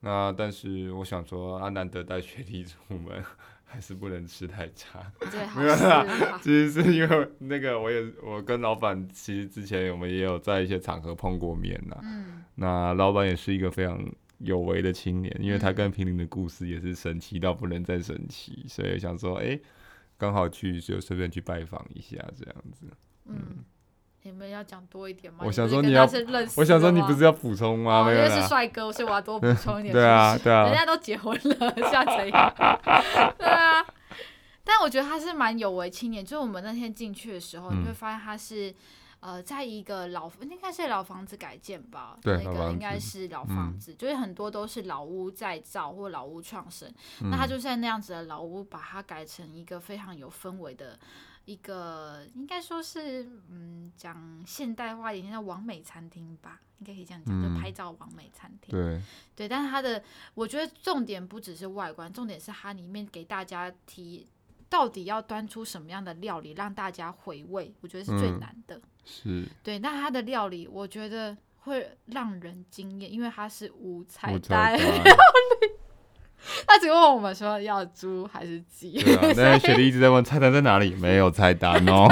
[0.00, 3.24] 那但是我想说，啊，难得带学弟出门。
[3.74, 5.12] 还是不能吃太差，
[5.56, 6.38] 没有啦。
[6.40, 11.98] 其实是因为那个，我也我跟老板其实之前我们也有在一些场合碰过面呐。
[12.04, 12.44] 嗯。
[12.54, 14.00] 那老板也是一个非常
[14.38, 19.58] 有为的青年，因为他跟平林的故事也是神奇到不能再神奇，所以想说，哎，
[20.16, 22.86] 刚好去就顺便去拜访一下这样子。
[23.26, 23.64] 嗯。
[24.24, 25.40] 你们要讲多一点吗？
[25.44, 26.08] 我想说你要，
[26.56, 28.10] 我想说你不是要补充吗？
[28.10, 29.92] 因为是帅哥，所以我要多补充一点。
[29.94, 30.64] 对啊，对啊。
[30.64, 32.54] 人家都结婚了，像这样。
[33.36, 33.84] 对啊。
[34.64, 38.74] 但我觉得他是蛮有为青年，就是我们那天进去的时候，你会发现他是
[39.20, 42.16] 呃，在一个老应该是老房子改建吧？
[42.22, 46.90] 对，那个应该是老房子，就是很多都是老屋再造或老屋创生。
[47.30, 50.98] 那他就在那样子的老屋，把它改成一个非常有氛围的。
[51.44, 58.70] 一个应该说是，嗯，讲现代化一点叫网美餐厅吧，应该可以这样讲，嗯、就拍照网美餐厅。
[58.70, 59.00] 对，
[59.36, 60.02] 对，但是它的，
[60.34, 64.26] 我觉得重点不只是外观，重点是它里面给大家提，
[64.70, 68.76] 到底要端出什么样的料理让大家回味，我觉得是最难的。
[68.76, 69.48] 嗯、是。
[69.62, 75.10] 对，那它的料理，我觉得会让人惊艳，因为它是无菜单料理。
[76.66, 78.92] 他只问我们说要猪还是鸡？
[79.02, 82.06] 对啊， 那雪莉一直在问菜单在哪里， 没有菜单哦。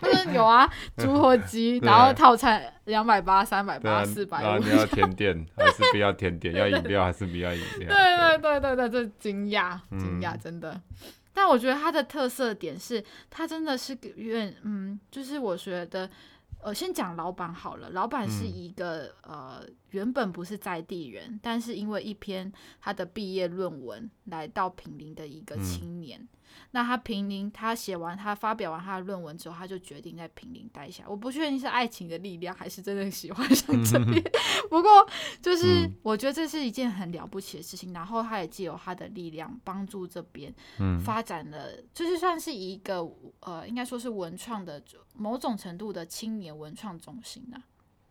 [0.00, 4.42] 他说有啊，猪或鸡，然后套餐两百八、三百八、四百五。
[4.42, 6.54] 然后你要甜点还是不要甜点？
[6.54, 7.88] 要饮料还是不要饮料？
[7.88, 10.80] 对对对对对，这惊讶惊讶，真的。
[11.32, 16.08] 但我觉得它的特色点是，它真的是愿嗯，就是我觉得。
[16.62, 17.90] 呃，先讲老板好了。
[17.90, 26.20] 老板是一个、嗯、呃，原本不是在地人，但是因为一篇他的毕业论文来到平陵的一个青年。
[26.20, 26.28] 嗯、
[26.72, 31.04] 那他平林，他写完，他发表完他的论文之后，他就决定在平林待下。
[31.08, 34.18] 我不确定是爱情的力量，还是真的喜欢上这边。
[34.22, 34.90] 嗯、不过，
[35.42, 37.92] 就是我觉得这是一件很了不起的事情。
[37.92, 40.54] 然后，他也借由他的力量帮助这边
[41.04, 43.06] 发展了，嗯、就是算是一个
[43.40, 44.82] 呃，应该说是文创的。
[45.14, 47.60] 某种程度的青年文创中心啊，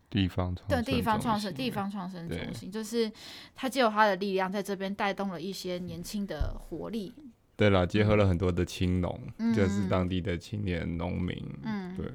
[0.08, 3.10] 地方对地方创生地方创生中心，就是
[3.56, 7.12] 他借由他的力量在这边带动了一些年轻的活力。
[7.60, 11.36] 对了，结合了很多的青农，嗯、就是当地的青年农民。
[11.62, 12.06] 嗯，对。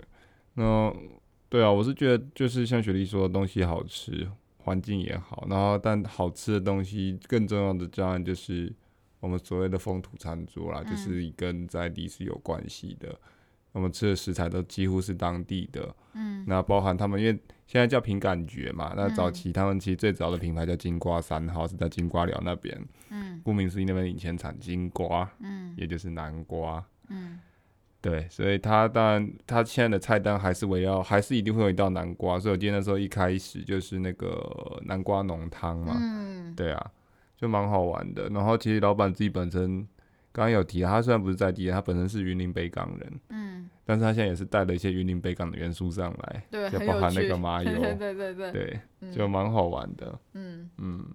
[0.55, 0.91] 那
[1.47, 4.27] 对啊，我是觉得就是像雪莉说的东西好吃，
[4.57, 8.73] 环境也好，然后但好吃的东西更重要的当然就是
[9.19, 13.15] 我们所谓的风土餐桌啦，嗯、就是跟在地是有关系的。
[13.71, 27.39] 我们吃的食材都几乎是当地的，嗯，那包含他们，因为现在叫凭感觉嘛，那早期他们其实最早的品牌叫金瓜三号，是在金瓜寮那边，嗯，顾名思义，那边以前产金瓜，嗯，也就是南瓜，嗯，
[28.01, 36.91] 对，所以他当然他现在的菜单还是围绕，还是一定会有一道南瓜，所以我记得那时候一开始就是那个南瓜浓汤嘛，嗯，对啊，
[37.35, 38.29] 就蛮好玩的。
[38.29, 39.87] 然后其实老板自己本身。
[40.35, 48.51] 刚刚有提，他虽然不是在地，他本身是云林北港人，嗯，但是他现在也是带了一些云林北港的元素上来，对，就包含那个麻油，对对对对，
[48.99, 50.69] 对，就蛮好玩的，嗯。
[50.77, 51.05] 嗯，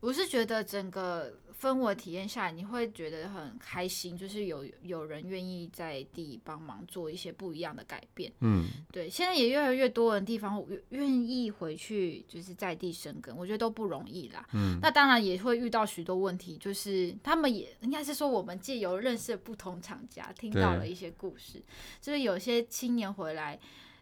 [0.00, 1.30] 我是觉得整个
[1.62, 8.32] 氛围体验下来，你会觉得很开心，就是有有人愿意在地帮忙做一些不一样的改变。
[8.40, 14.44] 嗯，对，现在也越来越多的地方愿意回去，就是在地生根，我觉得都不容易啦。
[14.54, 21.62] 嗯，那当然也会遇到许多问题，就是他们也应该是说，我们借由认识不同厂家，听到了一些故事，
[22.00, 23.56] 就是有些青年回来，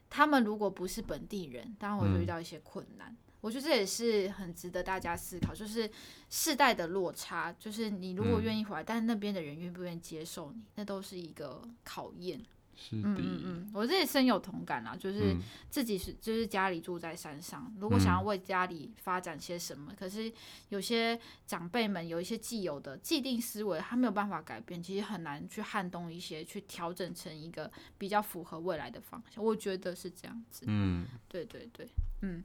[0.09, 3.11] 他们如果不是本地人，当然会遇到一些困难。
[3.11, 5.91] 嗯我觉得这也是很值得大家思考，就是
[6.29, 12.41] 世代的落差，就是你如果愿意回来，嗯、但是那边的人愿不愿意接受你，那都是一个考验。
[12.83, 15.37] 是的，嗯嗯嗯，我这也深有同感啊，就是
[15.69, 20.33] 自己是就是家里住在山上，如果想要为家里发展些什么，嗯、可是
[20.71, 29.45] 有些长辈们有一些既有的既定思维，他没有办法改变，其实很难去撼动一些，去调整成一个比较符合未来的方向。
[29.45, 30.65] 我觉得是这样子。
[30.67, 31.87] 嗯，对对对，
[32.23, 32.43] 嗯。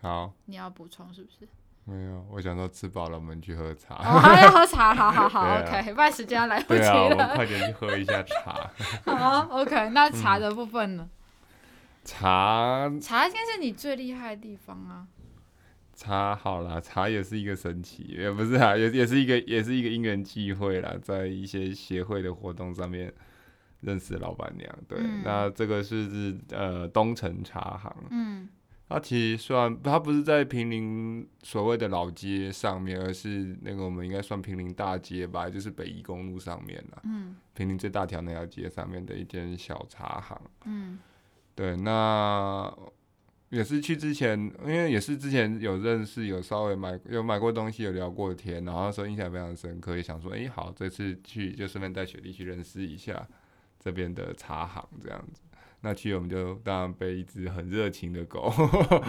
[0.00, 1.48] 好，你要补充是不是？
[1.84, 3.94] 没有，我想说吃饱了，我们去喝茶。
[3.94, 6.90] 哦，还要喝茶， 好好好，OK，不然时间来不及了。
[6.90, 8.70] 啊，我们快点去喝一下茶。
[9.10, 11.08] 好，OK，那茶的部分呢？
[12.04, 15.06] 茶，茶应该是你最厉害的地方啊。
[15.94, 23.10] 茶好啦，茶也是一个神奇，也不是啊，也也是一个，也是一个因缘际会啦，在一些协会的活动上面
[23.80, 24.70] 认识老板娘。
[24.86, 27.96] 对，嗯、那这个是是呃东城茶行。
[28.10, 28.48] 嗯。
[28.88, 37.02] 它其实算，它不是在平林所谓的老街上面，而是那个我们应该算平林大街吧，就是北宜公路上面了。
[37.04, 37.36] 嗯。
[37.52, 40.40] 平林最大条那条街上面的一间小茶行。
[40.64, 40.98] 嗯。
[41.54, 42.72] 对，那
[43.50, 53.28] 也是去之前，因为也是之前有认识，有稍微买有买过东西，有聊过天，然后那时候印象非常深刻，也想说，哎、欸，好，这次去就顺便带雪莉去认识一下
[53.78, 55.42] 这边的茶行，这样子。
[55.88, 58.52] 那去我们就当然被一只很热情的狗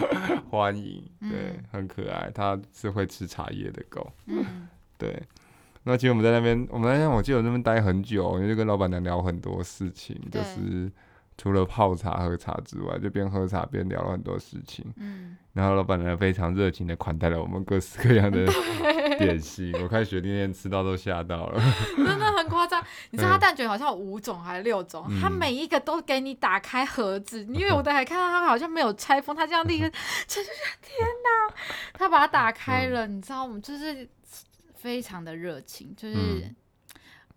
[0.48, 2.30] 欢迎，对，嗯、很可爱。
[2.34, 4.66] 它是会吃茶叶的狗，嗯、
[4.96, 5.22] 对。
[5.82, 10.90] 那其实我们在那边，我们那天我记得我那边待很久，因为就跟老板娘聊很多事情，就是。
[11.36, 14.84] 除了泡茶喝茶之外，就边喝茶边聊了很多事情。
[14.96, 18.44] 嗯，然后老板娘非常热情的款待了我们各式各样的
[19.24, 19.72] 点心。
[19.82, 21.62] 我看雪莉那天吃到都吓到了，
[21.96, 22.84] 真的很夸张。
[23.10, 29.88] 你知道他蛋卷好像有五种还是六种，嗯、他每一个都给你打开盒子，因为我都还看到他好像没有拆封，他这样立刻，
[30.26, 31.54] 天哪！
[31.92, 34.08] 他把它打开了，嗯、你知道我们就是
[34.74, 36.56] 非常的热情，就是、嗯、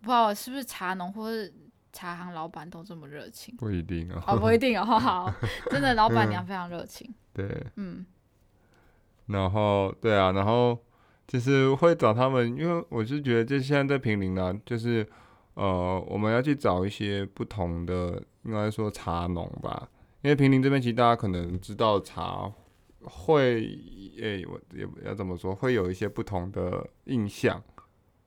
[0.00, 1.52] 不知道是不是茶农或是。
[1.96, 3.54] 茶行老板都这么热情？
[3.56, 5.32] 不一定哦，哦，不一定哦， 好，
[5.70, 7.08] 真的老板娘非常热情。
[7.32, 8.04] 对，嗯，
[9.26, 10.76] 然后对啊，然后
[11.26, 15.06] 其实会找他们，因为我是觉得，就现在在平林呢，就是
[15.54, 19.88] 呃，我们要去找一些不同的，应该说茶农吧，
[20.22, 22.52] 因为平林这边其实大家可能知道茶
[23.02, 23.62] 会，
[24.18, 27.62] 诶、欸，我也要怎么说，会有一些不同的印象，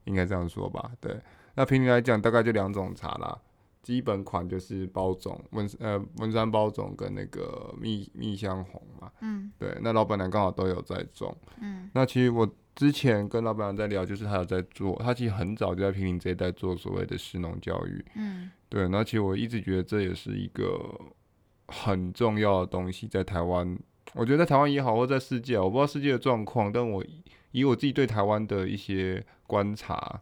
[0.05, 0.91] 应该这样说吧？
[0.99, 1.19] 对，
[1.55, 3.39] 那平林来讲，大概就两种茶啦。
[3.83, 12.45] 基本款就是包种文呃文山包种跟那个蜜蜜香红嘛，嗯，对，那老板娘刚好都有在种，嗯，那其实我
[12.77, 20.95] 之前跟老板娘在聊，就是他有在做，他其实很早就在平林这一带做所谓的食农教育，嗯，对，那其实我一直觉得这也是一个
[21.67, 23.75] 很重要的东西，在台湾，
[24.13, 27.03] 我觉得在台湾也好，或在世界，我不知道世界的状况，但我
[27.51, 30.21] 以我自己对台湾的一些观察。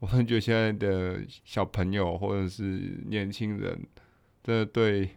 [0.00, 3.82] 我很觉得现在的小朋友或者是年轻人，
[4.44, 5.08] 真的对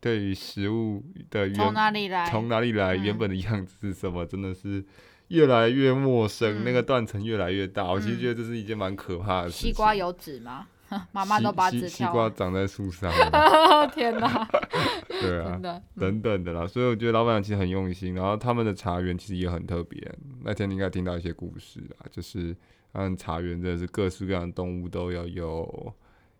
[0.00, 4.84] 对于食物的原从哪里来，从哪里来，原本的样子是什么，嗯、真的是
[5.28, 7.84] 越来越陌生，嗯、那个断层越来越大。
[7.84, 9.68] 我其实觉得这是一件蛮可怕的事情。
[9.68, 10.66] 西瓜有籽吗？
[11.12, 13.12] 妈妈都把籽西瓜长在树上。
[13.92, 14.48] 天哪！
[15.08, 16.66] 对啊，的等等的啦。
[16.66, 20.14] 所以我觉得老板娘其实很用心，然后他们的茶园其实也很特别。
[20.42, 22.56] 那天你应该听到一些故事啊，就是。
[22.98, 25.94] 嗯，茶园真的是各式各样的动物都要，有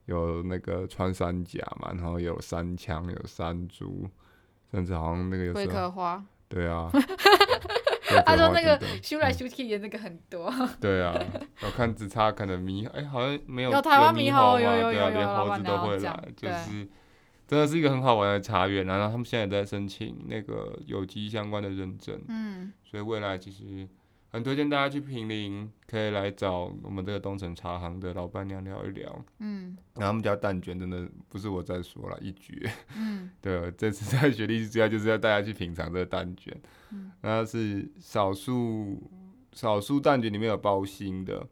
[0.07, 4.09] 有那个穿山甲嘛，然后有山羌，有山猪，
[4.71, 6.25] 甚至好像那个有龟壳花。
[6.49, 6.91] 对啊，
[8.25, 10.53] 他说那个修来修去的那个很多。
[10.81, 11.15] 对啊，
[11.63, 13.71] 我看只差可能猕，哎、欸，好像没有。
[13.71, 16.89] 有台湾猕猴，有有有有，对啊，连猴子都会来，就是
[17.47, 18.87] 真的是一个很好玩的茶园。
[18.87, 23.89] 然后他们现在也在申请那个有机相关的认证，嗯，所以未来其实。
[24.31, 29.25] 很推荐大家去平林，可以来找我们这个东城茶行的老板娘聊一聊。
[29.39, 32.71] 嗯，然后他们家蛋卷真的不是我在说了，一绝。
[32.97, 36.55] 嗯， 对，这次在雪莉之家就是要大家去品尝这个蛋卷。
[36.91, 39.11] 嗯，然后是少数
[39.53, 41.47] 少数蛋卷里面有包心的，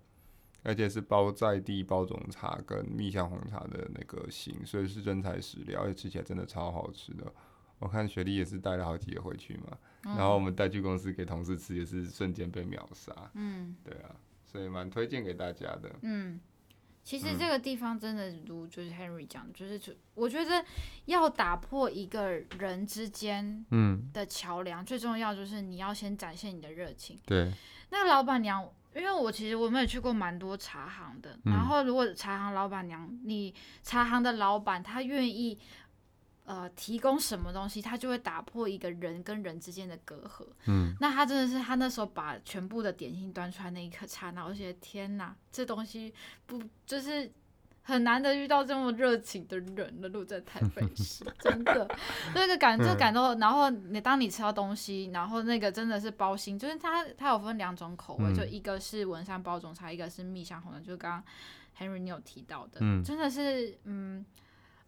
[0.63, 7.33] 而且是包在地包种茶跟蜜香红茶的那个心，所以是真材实料，而且吃起来真的超好吃的。
[7.79, 13.13] 我看雪莉也是带了好几个回去嘛，嗯、然后我们带去公司给同事吃，也是瞬间被秒杀。
[13.35, 15.91] 嗯，对啊，所以蛮推荐给大家的。
[16.03, 16.41] 嗯，
[17.03, 20.65] 其实这个地方真的如就是 Henry 讲，就是就我觉得
[21.07, 27.19] 要打破一个人之间嗯的桥梁，嗯、最重要就是你要先展现你的热情。
[27.27, 27.53] 对，
[27.91, 28.69] 那个老板娘。
[28.97, 33.53] 因为我其实我们也去过蛮多茶行的，嗯、然后如果茶行老板娘，你
[33.83, 35.59] 茶行的老板他愿意，
[36.45, 40.47] 呃，提供什么东西，他就会打破一个人跟人之间的隔阂。
[40.67, 46.13] 嗯，那他真的是他那时候把全部的点心端出来那一刻刹那，我觉得天哪，这东西
[46.47, 47.31] 不就是。
[47.87, 51.87] 很难得遇到这么热情的人的路在台北市，真的，
[52.35, 53.39] 那个感，就感动。
[53.39, 61.23] 然后你当你吃到东西，然后那个真的是包心，就是它它有分两种口味，嗯、就一个是文山包种茶，一个是蜜香红的，就刚
[61.77, 64.25] 刚 Henry 你有提到的，嗯、真的是，嗯，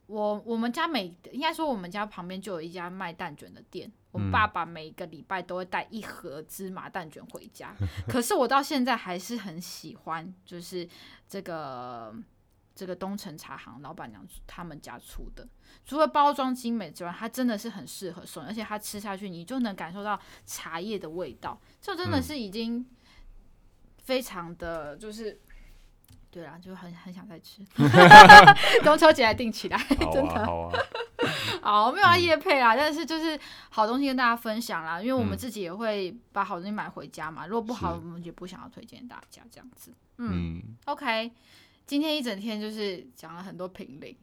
[0.07, 10.89] 我我们家每应该说我们家旁边就有一家卖蛋卷的店，我爸爸每个礼拜都会带一盒芝麻蛋卷回家，嗯、 可是我到现在还是很喜欢，就是
[11.29, 12.15] 这个。
[12.79, 15.49] 这个东城茶行老板娘他们家出的，
[15.87, 22.85] 除了包装精美之外，它真的是很适合送，而且它吃下去你就能感受到茶叶的味道，这真的是已经
[23.97, 25.39] 非常的就是，嗯、
[26.37, 27.65] 对啦，就很很想再吃，
[28.85, 29.79] 中秋节还订起来，
[30.13, 30.79] 真的好啊，
[31.65, 41.33] 好，没有要夜配啦，嗯、但是就是好东西跟大家分享啦，因为我们自己也会把好东西买回家嘛，如果不好，我们也不想要推荐大家这样子，嗯，嗯，OK。
[41.87, 44.15] 今天一整天就是讲了很多坪林，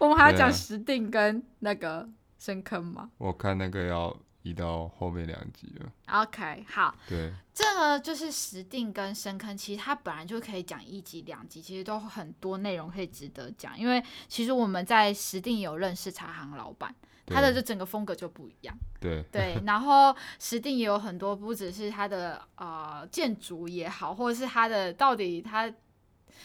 [0.00, 2.06] 我们还要讲石定跟那个
[2.38, 3.08] 深坑吗？
[3.16, 5.92] 我看那个要移到后面两集了。
[6.22, 6.94] OK，好。
[7.08, 13.78] 对，这个就是石定跟深坑，其实它本来就可以讲一集两集，其实都很多内容可以值得讲。
[13.78, 16.94] 因为其实我们在石定有认识茶行老板，
[17.26, 18.74] 他的这整个风格就不一样。
[18.98, 25.72] 对 对，然后石定也有很多，不只是他的呃建筑也好，或者是他的到底他。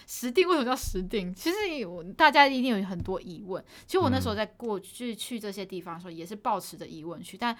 [0.07, 1.33] 石碇为什么叫石定？
[1.33, 3.63] 其实有大家一定有很多疑问。
[3.87, 7.37] 其实我那时候在过去去这些地方的时候，也是抱持着疑问去。
[7.37, 7.55] 但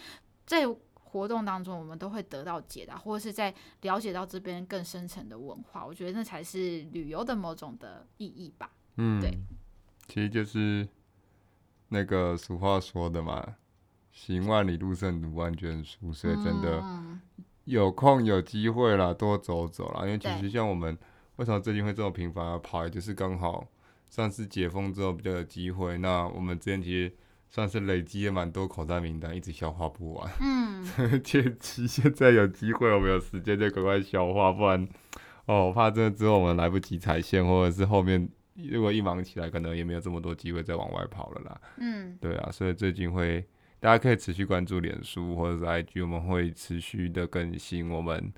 [0.46, 5.86] 在活动当中，我们都会得到解答，或者是在了解到这边更深层的文化。
[5.86, 8.72] 我觉得那才是旅游的某种的意义吧。
[8.98, 9.32] 嗯，对，
[10.08, 10.88] 其实就是
[11.90, 13.56] 那个俗话说的嘛
[14.12, 16.84] ，“行万里路胜读万卷书”，所以真的
[17.64, 20.02] 有空有机会啦，多走走啦。
[20.06, 20.98] 因为其实像我们。
[21.38, 22.86] 为什么最近会这么频繁的跑？
[22.86, 23.68] 也就是刚好
[24.10, 25.98] 上次解封之后比较有机会。
[25.98, 27.14] 那我们之前其实
[27.50, 30.32] 算是累积了蛮多口袋名单，一直消化不完。
[30.40, 30.84] 嗯，
[31.24, 34.88] 切记现在有机会，我们有时间就赶快消化，不然
[35.46, 41.62] 哦，我怕真的之后我们来不及踩线，或者是后面如果一忙起来，可能也没有这么多机会再往外跑了啦。
[41.78, 43.46] 嗯，对啊，所以最近会
[43.80, 48.34] 大家可以持续关注脸书或者是 IG，我们会持续的更新我们。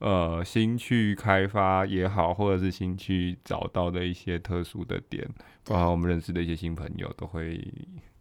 [0.00, 5.26] 呃，新去开发也好，或者是新去找到的一些特殊的点，
[5.64, 7.64] 包括我们认识的一些新朋友，都会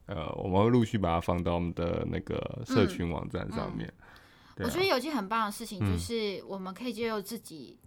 [0.05, 3.87] 呃，我们会陆续把它放到我们的那个社群网站上面。
[3.87, 3.99] 嗯
[4.57, 7.77] 嗯啊、我觉得有件很棒的事情，就是我们可以借由自己。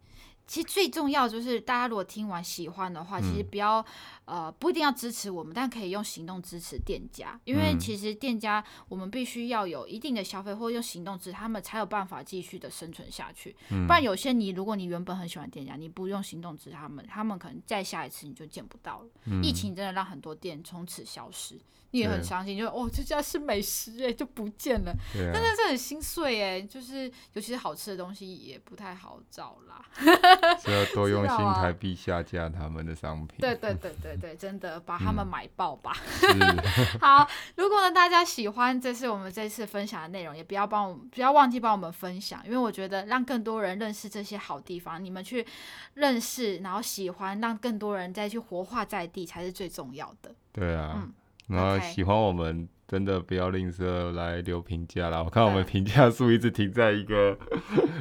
[0.49, 3.85] 其实最重要就是，大家如果听完喜欢的话，其实不要
[4.27, 13.57] 呃不一定要支持我们，但可以用行动支持店家，因为其实店家我们必须要有一定的消费，或者用行动支持他们，才有办法继续的生存下去。
[13.69, 19.09] 不然有些你如果你原本很喜欢店家，你不用行动支持他们，他们可能再下一次你就见不到了。
[19.43, 21.61] 疫情真的让很多店从此消失。
[21.97, 29.83] 你也很伤心，就哦，这家是美食哎，就不见了，真的是很心碎哎，就是尤其是好吃的东西也不太好找啦。
[30.61, 33.39] 只要多用心台币下架他们的商品。
[33.41, 35.97] 对对对对对，真的把他们买爆吧。
[36.23, 36.57] 嗯、
[37.01, 37.27] 好，
[37.57, 45.47] 如果呢大家喜欢这次我们这次分享的内容，也不要帮我们不要忘记帮我们分享，因为我觉得让更多人认识这些好地方，你们去
[45.95, 50.35] 认识，然后喜欢，让更多人再去活化在地，才是最重要的。
[50.53, 50.93] 对啊。
[50.97, 51.15] 嗯
[51.47, 55.23] 然后喜欢我们，真的不要吝啬来留评价啦！
[55.23, 57.39] 我看我们评价数一直停在一个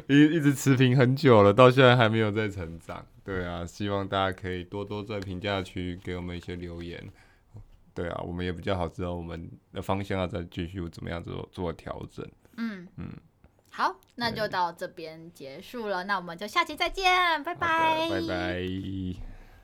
[0.08, 3.06] 一一直持平很久了，到现在还没有在成长。
[3.24, 7.04] 对啊，希望大家可以多多在评价区给我们一些留言。
[7.94, 12.28] 对啊，我们也比较好知道我们的方向要再继续怎么样做做调整。
[12.58, 13.10] 嗯嗯，
[13.72, 19.35] 好，那就到这边结束了，那我们就下期再见，拜拜，拜拜。